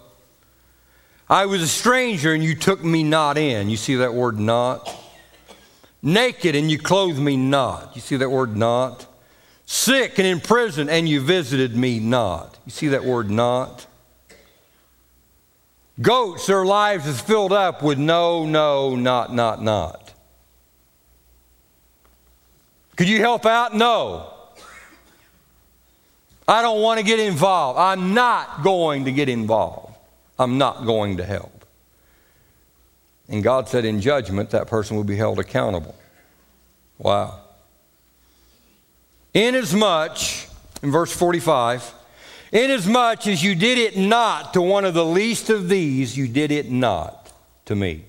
I 1.30 1.46
was 1.46 1.62
a 1.62 1.68
stranger 1.68 2.34
and 2.34 2.44
you 2.44 2.56
took 2.56 2.84
me 2.84 3.04
not 3.04 3.38
in. 3.38 3.70
You 3.70 3.78
see 3.78 3.96
that 3.96 4.14
word 4.14 4.40
not? 4.40 4.90
Naked 6.02 6.56
and 6.56 6.72
you 6.72 6.80
clothed 6.80 7.20
me 7.20 7.38
not. 7.38 7.96
You 7.96 8.02
see 8.02 8.18
that 8.18 8.30
word 8.30 8.58
not? 8.58 9.06
Sick 9.74 10.20
and 10.20 10.28
in 10.28 10.40
prison 10.40 10.88
and 10.88 11.10
you 11.10 11.20
visited 11.20 11.76
me 11.76 12.00
not. 12.00 12.60
You 12.64 12.72
see 12.72 12.90
that 12.90 13.04
word 13.04 13.32
not? 13.32 13.88
Goats, 16.00 16.46
their 16.46 16.64
lives 16.64 17.08
is 17.08 17.20
filled 17.20 17.52
up 17.52 17.82
with 17.82 17.98
no, 17.98 18.46
no, 18.46 18.96
not, 18.96 19.34
not, 19.34 19.64
not. 19.64 20.14
Could 22.98 23.10
you 23.10 23.18
help 23.18 23.48
out? 23.48 23.74
No. 23.74 24.32
I 26.48 26.62
don't 26.62 26.84
want 26.84 27.00
to 27.00 27.04
get 27.04 27.20
involved. 27.20 27.80
I'm 27.80 28.14
not 28.14 28.64
going 28.64 29.06
to 29.06 29.12
get 29.12 29.28
involved. 29.28 29.98
I'm 30.38 30.60
not 30.60 30.86
going 30.86 31.18
to 31.18 31.26
help. 31.26 31.66
And 33.28 33.42
God 33.42 33.68
said 33.68 33.86
in 33.86 34.02
judgment, 34.02 34.52
that 34.52 34.68
person 34.68 34.96
will 34.96 35.04
be 35.04 35.16
held 35.16 35.40
accountable. 35.40 35.96
Wow. 37.00 37.40
Inasmuch, 39.34 40.18
in 40.82 40.92
verse 40.92 41.12
45, 41.12 41.94
inasmuch 42.52 43.28
as 43.28 43.44
you 43.44 43.56
did 43.56 43.78
it 43.78 43.98
not 43.98 44.54
to 44.54 44.62
one 44.62 44.86
of 44.86 44.94
the 44.94 45.06
least 45.06 45.50
of 45.50 45.70
these, 45.70 46.16
you 46.16 46.28
did 46.28 46.52
it 46.52 46.70
not 46.70 47.32
to 47.66 47.76
me. 47.76 48.06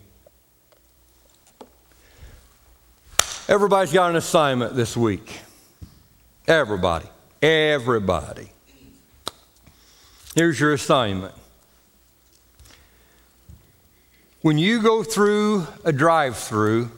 Everybody's 3.48 3.92
got 3.92 4.10
an 4.10 4.16
assignment 4.16 4.74
this 4.74 4.96
week. 4.96 5.40
Everybody. 6.46 7.06
Everybody. 7.42 8.50
Here's 10.34 10.58
your 10.58 10.72
assignment. 10.72 11.34
When 14.40 14.58
you 14.58 14.82
go 14.82 15.02
through 15.02 15.66
a 15.84 15.92
drive 15.92 16.36
through, 16.36 16.90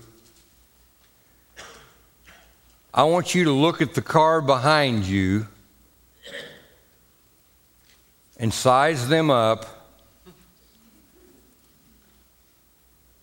I 2.97 3.05
want 3.05 3.35
you 3.35 3.45
to 3.45 3.53
look 3.53 3.83
at 3.83 3.93
the 3.93 4.01
car 4.01 4.41
behind 4.41 5.05
you 5.05 5.47
and 8.39 8.53
size 8.53 9.07
them 9.07 9.31
up. 9.31 9.67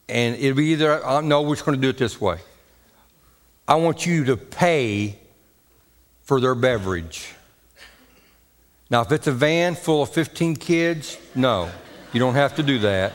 And 0.07 0.35
it'll 0.35 0.55
be 0.55 0.67
either, 0.67 1.03
uh, 1.03 1.21
no, 1.21 1.41
we're 1.41 1.55
just 1.55 1.65
going 1.65 1.75
to 1.75 1.81
do 1.81 1.89
it 1.89 1.97
this 1.97 2.21
way. 2.21 2.37
I 3.67 3.75
want 3.75 4.05
you 4.05 4.25
to 4.25 4.37
pay 4.37 5.17
for 6.21 6.39
their 6.39 6.53
beverage. 6.53 7.33
Now, 8.91 9.01
if 9.01 9.11
it's 9.11 9.25
a 9.25 9.31
van 9.31 9.73
full 9.73 10.03
of 10.03 10.09
15 10.09 10.55
kids, 10.57 11.17
no, 11.33 11.71
you 12.11 12.19
don't 12.19 12.35
have 12.35 12.57
to 12.57 12.63
do 12.63 12.77
that. 12.79 13.13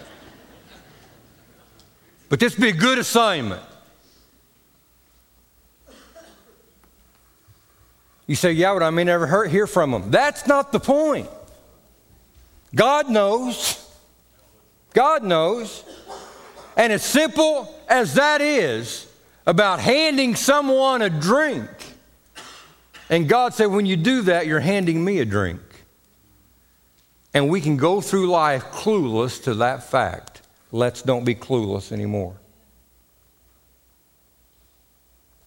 But 2.29 2.41
this 2.41 2.57
would 2.57 2.63
be 2.63 2.71
a 2.71 2.81
good 2.81 2.99
assignment. 2.99 3.63
You 8.29 8.37
say, 8.37 8.53
yeah, 8.53 8.73
but 8.75 8.85
I 8.85 8.91
may 8.91 9.03
never 9.03 9.49
hear 9.49 9.67
from 9.67 9.91
them. 9.91 10.13
That's 10.13 10.47
not 10.47 10.71
the 10.71 10.79
point. 10.79 11.29
God 12.75 13.11
knows. 13.11 13.85
God 14.95 15.25
knows. 15.25 15.83
And 16.77 16.93
as 16.93 17.03
simple 17.03 17.75
as 17.89 18.15
that 18.15 18.41
is, 18.41 19.09
about 19.47 19.81
handing 19.81 20.37
someone 20.37 21.01
a 21.01 21.09
drink. 21.09 21.71
And 23.09 23.27
God 23.27 23.55
said, 23.55 23.67
when 23.67 23.87
you 23.87 23.97
do 23.97 24.21
that, 24.23 24.47
you're 24.47 24.61
handing 24.61 25.03
me 25.03 25.21
a 25.21 25.25
drink. 25.25 25.63
And 27.33 27.49
we 27.49 27.63
can 27.63 27.79
go 27.79 28.03
through 28.03 28.29
life 28.29 28.65
clueless 28.67 29.43
to 29.45 29.55
that 29.55 29.85
fact. 29.85 30.43
Let's 30.71 31.01
don't 31.01 31.25
be 31.25 31.35
clueless 31.35 31.93
anymore. 31.93 32.37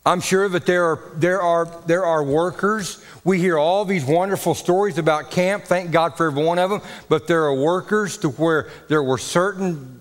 I'm 0.06 0.20
sure 0.20 0.50
that 0.50 0.66
there 0.66 0.86
are, 0.86 1.12
there, 1.16 1.42
are, 1.42 1.66
there 1.86 2.06
are 2.06 2.24
workers. 2.24 3.04
We 3.24 3.40
hear 3.40 3.58
all 3.58 3.86
these 3.86 4.04
wonderful 4.04 4.56
stories 4.56 4.98
about 4.98 5.30
camp. 5.30 5.66
Thank 5.66 5.92
God 5.92 6.18
for 6.18 6.26
every 6.28 6.44
one 6.44 6.58
of 6.58 6.72
them. 6.72 6.82
But 7.08 7.28
there 7.28 7.44
are 7.44 7.54
workers 7.54 8.18
to 8.20 8.30
where 8.30 8.70
there 8.88 9.04
were 9.04 9.20
certain 9.20 10.00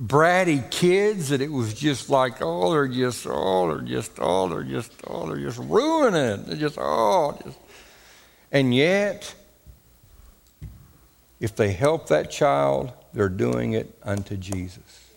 bratty 0.00 0.68
kids 0.70 1.28
that 1.28 1.42
it 1.42 1.52
was 1.52 1.74
just 1.74 2.08
like, 2.08 2.40
oh, 2.40 2.72
they're 2.72 2.88
just, 2.88 3.26
oh, 3.28 3.68
they're 3.68 3.86
just, 3.86 4.12
oh, 4.18 4.48
they're 4.48 4.62
just, 4.62 4.92
oh, 5.06 5.26
they're 5.26 5.44
just 5.44 5.58
ruining 5.58 6.14
it. 6.14 6.46
They're 6.46 6.56
just, 6.56 6.78
oh, 6.80 7.38
just. 7.44 7.58
And 8.50 8.74
yet, 8.74 9.34
if 11.40 11.54
they 11.54 11.72
help 11.72 12.08
that 12.08 12.30
child, 12.30 12.92
they're 13.12 13.28
doing 13.28 13.74
it 13.74 13.94
unto 14.02 14.36
Jesus. 14.36 15.10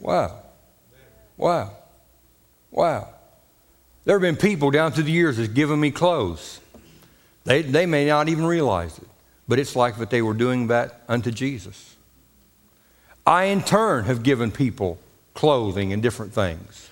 Wow. 0.00 0.40
Wow. 1.36 1.76
Wow. 2.70 3.08
There 4.04 4.16
have 4.16 4.22
been 4.22 4.36
people 4.36 4.70
down 4.70 4.92
through 4.92 5.04
the 5.04 5.12
years 5.12 5.36
that's 5.36 5.48
given 5.48 5.78
me 5.78 5.90
clothes. 5.90 6.60
They, 7.44 7.62
they 7.62 7.86
may 7.86 8.06
not 8.06 8.28
even 8.28 8.44
realize 8.44 8.98
it, 8.98 9.08
but 9.46 9.58
it's 9.58 9.76
like 9.76 9.98
that 9.98 10.10
they 10.10 10.22
were 10.22 10.34
doing 10.34 10.68
that 10.68 11.02
unto 11.08 11.30
Jesus. 11.30 11.96
I, 13.26 13.44
in 13.44 13.62
turn, 13.62 14.04
have 14.04 14.22
given 14.22 14.50
people 14.50 14.98
clothing 15.34 15.92
and 15.92 16.02
different 16.02 16.32
things. 16.32 16.90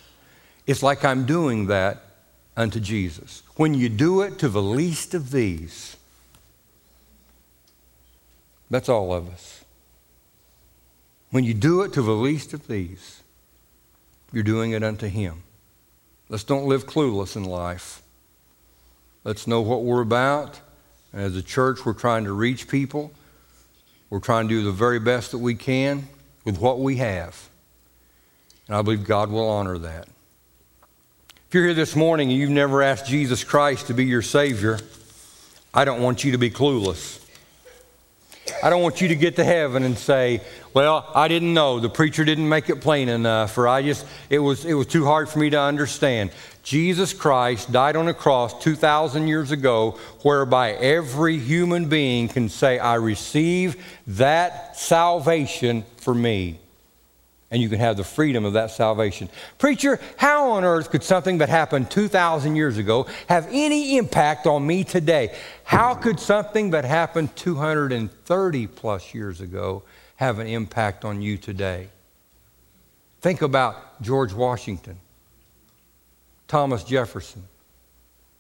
It's 0.67 0.83
like 0.83 1.05
I'm 1.05 1.27
doing 1.27 1.67
that 1.67 2.03
unto 2.57 2.79
Jesus. 2.79 3.43
When 3.57 3.75
you 3.75 3.89
do 3.89 4.23
it 4.23 4.39
to 4.39 4.49
the 4.49 4.63
least 4.63 5.15
of 5.15 5.33
these, 5.33 5.97
that's 8.71 8.89
all 8.89 9.13
of 9.13 9.29
us. 9.29 9.65
When 11.31 11.45
you 11.45 11.55
do 11.55 11.83
it 11.83 11.93
to 11.95 12.03
the 12.03 12.13
least 12.13 12.53
of 12.53 12.69
these, 12.69 13.23
you're 14.33 14.45
doing 14.45 14.73
it 14.73 14.83
unto 14.83 15.09
Him. 15.09 15.43
Let's 16.31 16.45
don't 16.45 16.67
live 16.67 16.87
clueless 16.87 17.35
in 17.35 17.45
life. 17.45 18.03
Let's 19.25 19.49
know 19.49 19.61
what 19.61 19.83
we're 19.83 20.01
about. 20.01 20.61
As 21.13 21.35
a 21.37 21.43
church, 21.43 21.85
we're 21.85 21.93
trying 21.93 22.25
to 22.25 22.33
reach 22.33 22.69
people. 22.69 23.11
We're 24.11 24.21
trying 24.21 24.47
to 24.49 24.55
do 24.55 24.63
the 24.63 24.71
very 24.71 25.01
best 25.01 25.33
that 25.33 25.39
we 25.39 25.57
can 25.57 26.09
with 26.45 26.59
what 26.59 26.79
we 26.79 26.97
have. 26.97 27.49
And 28.69 28.77
I 28.77 28.83
believe 28.83 29.05
God 29.05 29.31
will 29.31 29.49
honor 29.49 29.77
that. 29.79 30.07
If 31.49 31.55
you're 31.55 31.65
here 31.65 31.75
this 31.75 31.97
morning 31.97 32.31
and 32.31 32.39
you've 32.39 32.49
never 32.49 32.81
asked 32.81 33.07
Jesus 33.07 33.43
Christ 33.43 33.89
to 33.89 33.95
be 33.95 34.05
your 34.05 34.23
Savior, 34.23 34.79
I 35.75 35.85
don't 35.85 36.01
want 36.01 36.23
you 36.23 36.31
to 36.31 36.39
be 36.39 36.49
clueless. 36.49 37.20
I 38.63 38.71
don't 38.71 38.83
want 38.83 39.01
you 39.01 39.09
to 39.09 39.17
get 39.17 39.37
to 39.37 39.45
heaven 39.45 39.85
and 39.85 39.97
say, 39.97 40.41
"Well, 40.75 41.07
I 41.15 41.29
didn't 41.29 41.55
know. 41.55 41.81
The 41.81 41.89
preacher 41.89 42.25
didn't 42.25 42.49
make 42.49 42.69
it 42.69 42.81
plain 42.81 43.09
enough, 43.09 43.57
or 43.57 43.69
I 43.69 43.83
just 43.83 44.05
it 44.29 44.39
was 44.39 44.65
it 44.65 44.75
was 44.75 44.87
too 44.87 45.05
hard 45.05 45.29
for 45.29 45.39
me 45.39 45.51
to 45.51 45.61
understand." 45.61 46.31
Jesus 46.63 47.13
Christ 47.13 47.73
died 47.73 47.97
on 47.97 48.09
a 48.09 48.15
cross 48.15 48.63
2,000 48.63 49.29
years 49.29 49.51
ago, 49.51 49.99
whereby 50.23 50.73
every 50.73 51.39
human 51.39 51.87
being 51.89 52.29
can 52.29 52.49
say, 52.49 52.79
I 52.79 52.97
receive 52.97 53.83
that 54.07 54.79
salvation 54.79 55.85
for 55.97 56.15
me. 56.15 56.61
And 57.51 57.61
you 57.61 57.69
can 57.69 57.81
have 57.81 57.97
the 57.97 58.05
freedom 58.05 58.45
of 58.45 58.53
that 58.53 58.71
salvation. 58.71 59.29
Preacher, 59.59 59.99
how 60.17 60.53
on 60.53 60.65
earth 60.65 60.91
could 60.91 61.03
something 61.03 61.39
that 61.39 61.49
happened 61.49 61.91
2,000 61.91 62.55
years 62.55 62.79
ago 62.79 63.07
have 63.29 63.49
any 63.51 63.97
impact 63.97 64.47
on 64.47 64.65
me 64.65 64.85
today? 64.85 65.37
How 65.65 65.95
could 65.95 66.21
something 66.21 66.71
that 66.71 66.85
happened 66.85 67.35
230 67.35 68.67
plus 68.69 69.15
years 69.15 69.41
ago 69.41 69.83
have 70.17 70.39
an 70.39 70.47
impact 70.47 71.05
on 71.05 71.23
you 71.23 71.37
today? 71.37 71.89
Think 73.21 73.43
about 73.43 74.01
George 74.01 74.33
Washington. 74.33 74.99
Thomas 76.47 76.83
Jefferson, 76.83 77.45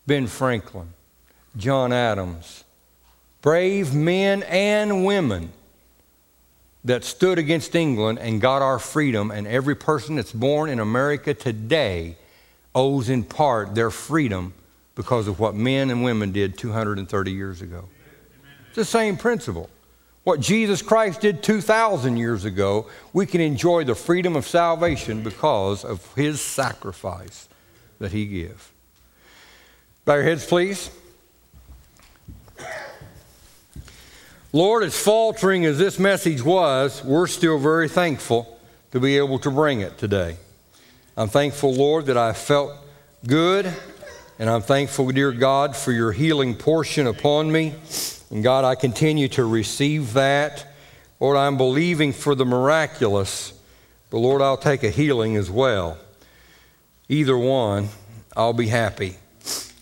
Ben 0.06 0.26
Franklin, 0.26 0.88
John 1.56 1.92
Adams, 1.92 2.64
brave 3.40 3.94
men 3.94 4.42
and 4.44 5.04
women 5.04 5.52
that 6.84 7.04
stood 7.04 7.38
against 7.38 7.74
England 7.74 8.18
and 8.18 8.40
got 8.40 8.62
our 8.62 8.78
freedom, 8.78 9.30
and 9.30 9.46
every 9.46 9.74
person 9.74 10.16
that's 10.16 10.32
born 10.32 10.70
in 10.70 10.80
America 10.80 11.34
today 11.34 12.16
owes 12.74 13.08
in 13.08 13.22
part 13.22 13.74
their 13.74 13.90
freedom 13.90 14.54
because 14.94 15.28
of 15.28 15.38
what 15.38 15.54
men 15.54 15.90
and 15.90 16.02
women 16.02 16.32
did 16.32 16.56
230 16.56 17.32
years 17.32 17.62
ago. 17.62 17.88
It's 18.68 18.76
the 18.76 18.84
same 18.84 19.16
principle. 19.16 19.68
What 20.24 20.40
Jesus 20.40 20.82
Christ 20.82 21.22
did 21.22 21.42
2,000 21.42 22.16
years 22.16 22.44
ago, 22.44 22.88
we 23.12 23.26
can 23.26 23.40
enjoy 23.40 23.84
the 23.84 23.94
freedom 23.94 24.36
of 24.36 24.46
salvation 24.46 25.22
because 25.22 25.84
of 25.84 26.14
his 26.14 26.40
sacrifice 26.40 27.48
that 27.98 28.12
he 28.12 28.26
gave. 28.26 28.72
Bow 30.04 30.14
your 30.14 30.24
heads, 30.24 30.46
please. 30.46 30.90
Lord, 34.52 34.82
as 34.82 35.00
faltering 35.00 35.64
as 35.64 35.78
this 35.78 35.96
message 35.96 36.42
was, 36.42 37.04
we're 37.04 37.28
still 37.28 37.56
very 37.56 37.88
thankful 37.88 38.58
to 38.90 38.98
be 38.98 39.16
able 39.16 39.38
to 39.38 39.50
bring 39.50 39.80
it 39.80 39.96
today. 39.96 40.38
I'm 41.16 41.28
thankful, 41.28 41.72
Lord, 41.72 42.06
that 42.06 42.16
I 42.16 42.32
felt 42.32 42.72
good, 43.24 43.72
and 44.40 44.50
I'm 44.50 44.62
thankful, 44.62 45.08
dear 45.12 45.30
God, 45.30 45.76
for 45.76 45.92
your 45.92 46.10
healing 46.10 46.56
portion 46.56 47.06
upon 47.06 47.52
me. 47.52 47.76
And 48.32 48.42
God, 48.42 48.64
I 48.64 48.74
continue 48.74 49.28
to 49.28 49.44
receive 49.44 50.14
that. 50.14 50.66
Lord, 51.20 51.36
I'm 51.36 51.56
believing 51.56 52.12
for 52.12 52.34
the 52.34 52.44
miraculous, 52.44 53.52
but 54.10 54.18
Lord, 54.18 54.42
I'll 54.42 54.56
take 54.56 54.82
a 54.82 54.90
healing 54.90 55.36
as 55.36 55.48
well. 55.48 55.96
Either 57.08 57.38
one, 57.38 57.90
I'll 58.36 58.52
be 58.52 58.66
happy. 58.66 59.14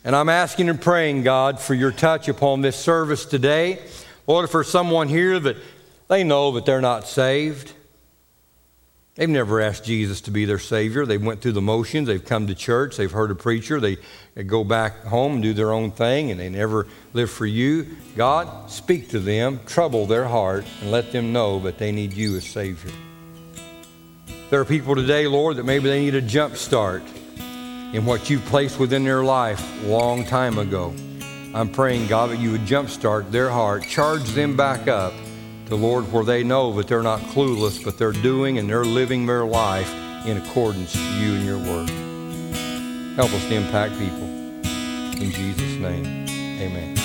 And 0.05 0.15
I'm 0.15 0.29
asking 0.29 0.69
and 0.69 0.81
praying, 0.81 1.23
God, 1.23 1.59
for 1.59 1.73
your 1.73 1.93
touch 1.93 2.29
upon 2.29 2.61
this 2.61 2.77
service 2.77 3.25
today. 3.25 3.79
Lord, 4.29 4.49
for 4.49 4.63
someone 4.63 5.09
here 5.09 5.41
that 5.41 5.57
They 6.09 6.25
know 6.25 6.53
that 6.53 6.65
they're 6.65 6.81
not 6.81 7.07
saved. 7.07 7.75
They've 9.15 9.29
never 9.29 9.61
asked 9.61 9.85
Jesus 9.85 10.23
to 10.23 10.31
be 10.31 10.45
their 10.45 10.59
Savior. 10.59 11.05
They 11.05 11.19
went 11.19 11.43
through 11.43 11.53
the 11.53 11.61
motions. 11.61 12.07
They've 12.07 12.25
come 12.25 12.47
to 12.47 12.55
church. 12.55 12.97
They've 12.97 13.11
heard 13.11 13.31
a 13.31 13.35
preacher. 13.35 13.81
They, 13.81 13.99
they 14.35 14.45
go 14.45 14.65
back 14.65 15.05
home 15.05 15.35
and 15.35 15.43
do 15.43 15.53
their 15.53 15.73
own 15.73 15.91
thing, 15.91 16.31
and 16.31 16.41
they 16.41 16.49
never 16.49 16.87
live 17.13 17.31
for 17.31 17.45
you. 17.45 17.97
God, 18.17 18.71
speak 18.71 19.11
to 19.11 19.19
them, 19.19 19.61
trouble 19.67 20.07
their 20.07 20.25
heart, 20.25 20.65
and 20.81 20.91
let 20.91 21.13
them 21.13 21.33
know 21.33 21.59
that 21.61 21.79
they 21.79 21.93
need 21.93 22.15
you 22.15 22.37
as 22.37 22.47
Savior. 22.47 22.93
There 24.51 24.61
are 24.61 24.65
people 24.65 24.95
today, 24.95 25.27
Lord, 25.27 25.57
that 25.57 25.65
maybe 25.65 25.89
they 25.89 26.01
need 26.01 26.15
a 26.15 26.23
jump 26.23 26.57
start 26.57 27.03
in 27.93 28.07
what 28.07 28.31
you've 28.31 28.45
placed 28.47 28.79
within 28.79 29.05
their 29.05 29.25
life 29.25 29.85
a 29.85 29.89
long 29.89 30.25
time 30.25 30.59
ago. 30.59 30.95
I'm 31.55 31.71
praying, 31.71 32.09
God, 32.09 32.31
that 32.31 32.39
you 32.39 32.53
would 32.53 32.63
jumpstart 32.63 33.31
their 33.31 33.49
heart, 33.49 33.85
charge 33.85 34.25
them 34.31 34.57
back 34.57 34.87
up 34.87 35.15
to 35.67 35.77
Lord 35.77 36.11
where 36.13 36.25
they 36.25 36.45
know 36.45 36.73
that 36.75 36.89
they're 36.89 37.03
not 37.03 37.21
clueless, 37.21 37.83
but 37.83 37.97
they're 37.99 38.13
doing 38.13 38.59
and 38.59 38.69
they're 38.69 38.85
living 38.85 39.27
their 39.27 39.45
life 39.45 39.93
in 40.27 40.37
accordance 40.37 40.93
to 40.93 41.13
you 41.15 41.35
and 41.35 41.45
your 41.45 41.59
word. 41.59 41.89
Help 43.17 43.33
us 43.33 43.45
to 43.49 43.55
impact 43.55 43.99
people. 43.99 44.29
In 45.23 45.31
Jesus' 45.31 45.79
name, 45.79 46.05
amen. 46.61 46.98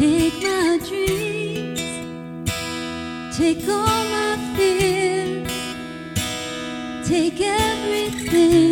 Take 0.00 0.42
my 0.42 0.78
dreams, 0.88 1.82
take 3.36 3.68
all 3.68 4.04
my 4.14 4.54
fears, 4.56 5.52
take 7.06 7.38
everything. 7.38 8.69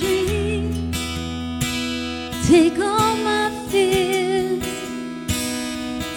Dreams, 0.00 0.96
take 2.48 2.78
all 2.78 3.16
my 3.16 3.50
fears, 3.68 4.64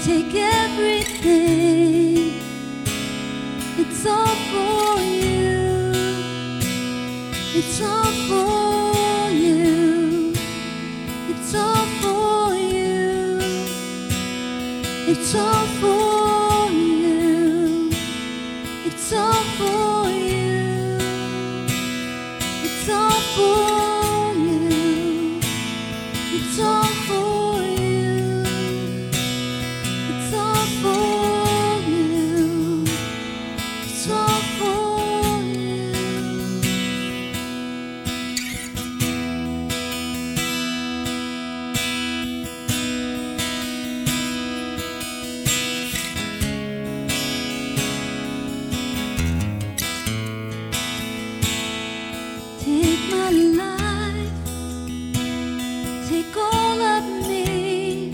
take 0.05 0.33
everything. 0.35 2.33
It's 3.81 4.05
all 4.05 4.35
for 4.51 5.01
you. 5.01 5.91
It's 7.55 7.81
all 7.81 8.11
for 8.27 8.62
take 56.23 56.37
all 56.37 56.81
of 56.81 57.03
me, 57.27 58.11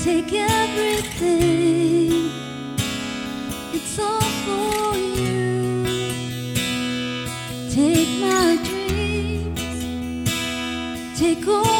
take 0.00 0.32
everything. 0.32 2.30
It's 3.72 3.98
all 3.98 4.20
for 4.20 4.96
you. 4.96 5.84
Take 7.70 8.08
my 8.20 8.58
dreams, 8.64 9.60
take 11.18 11.46
all 11.46 11.79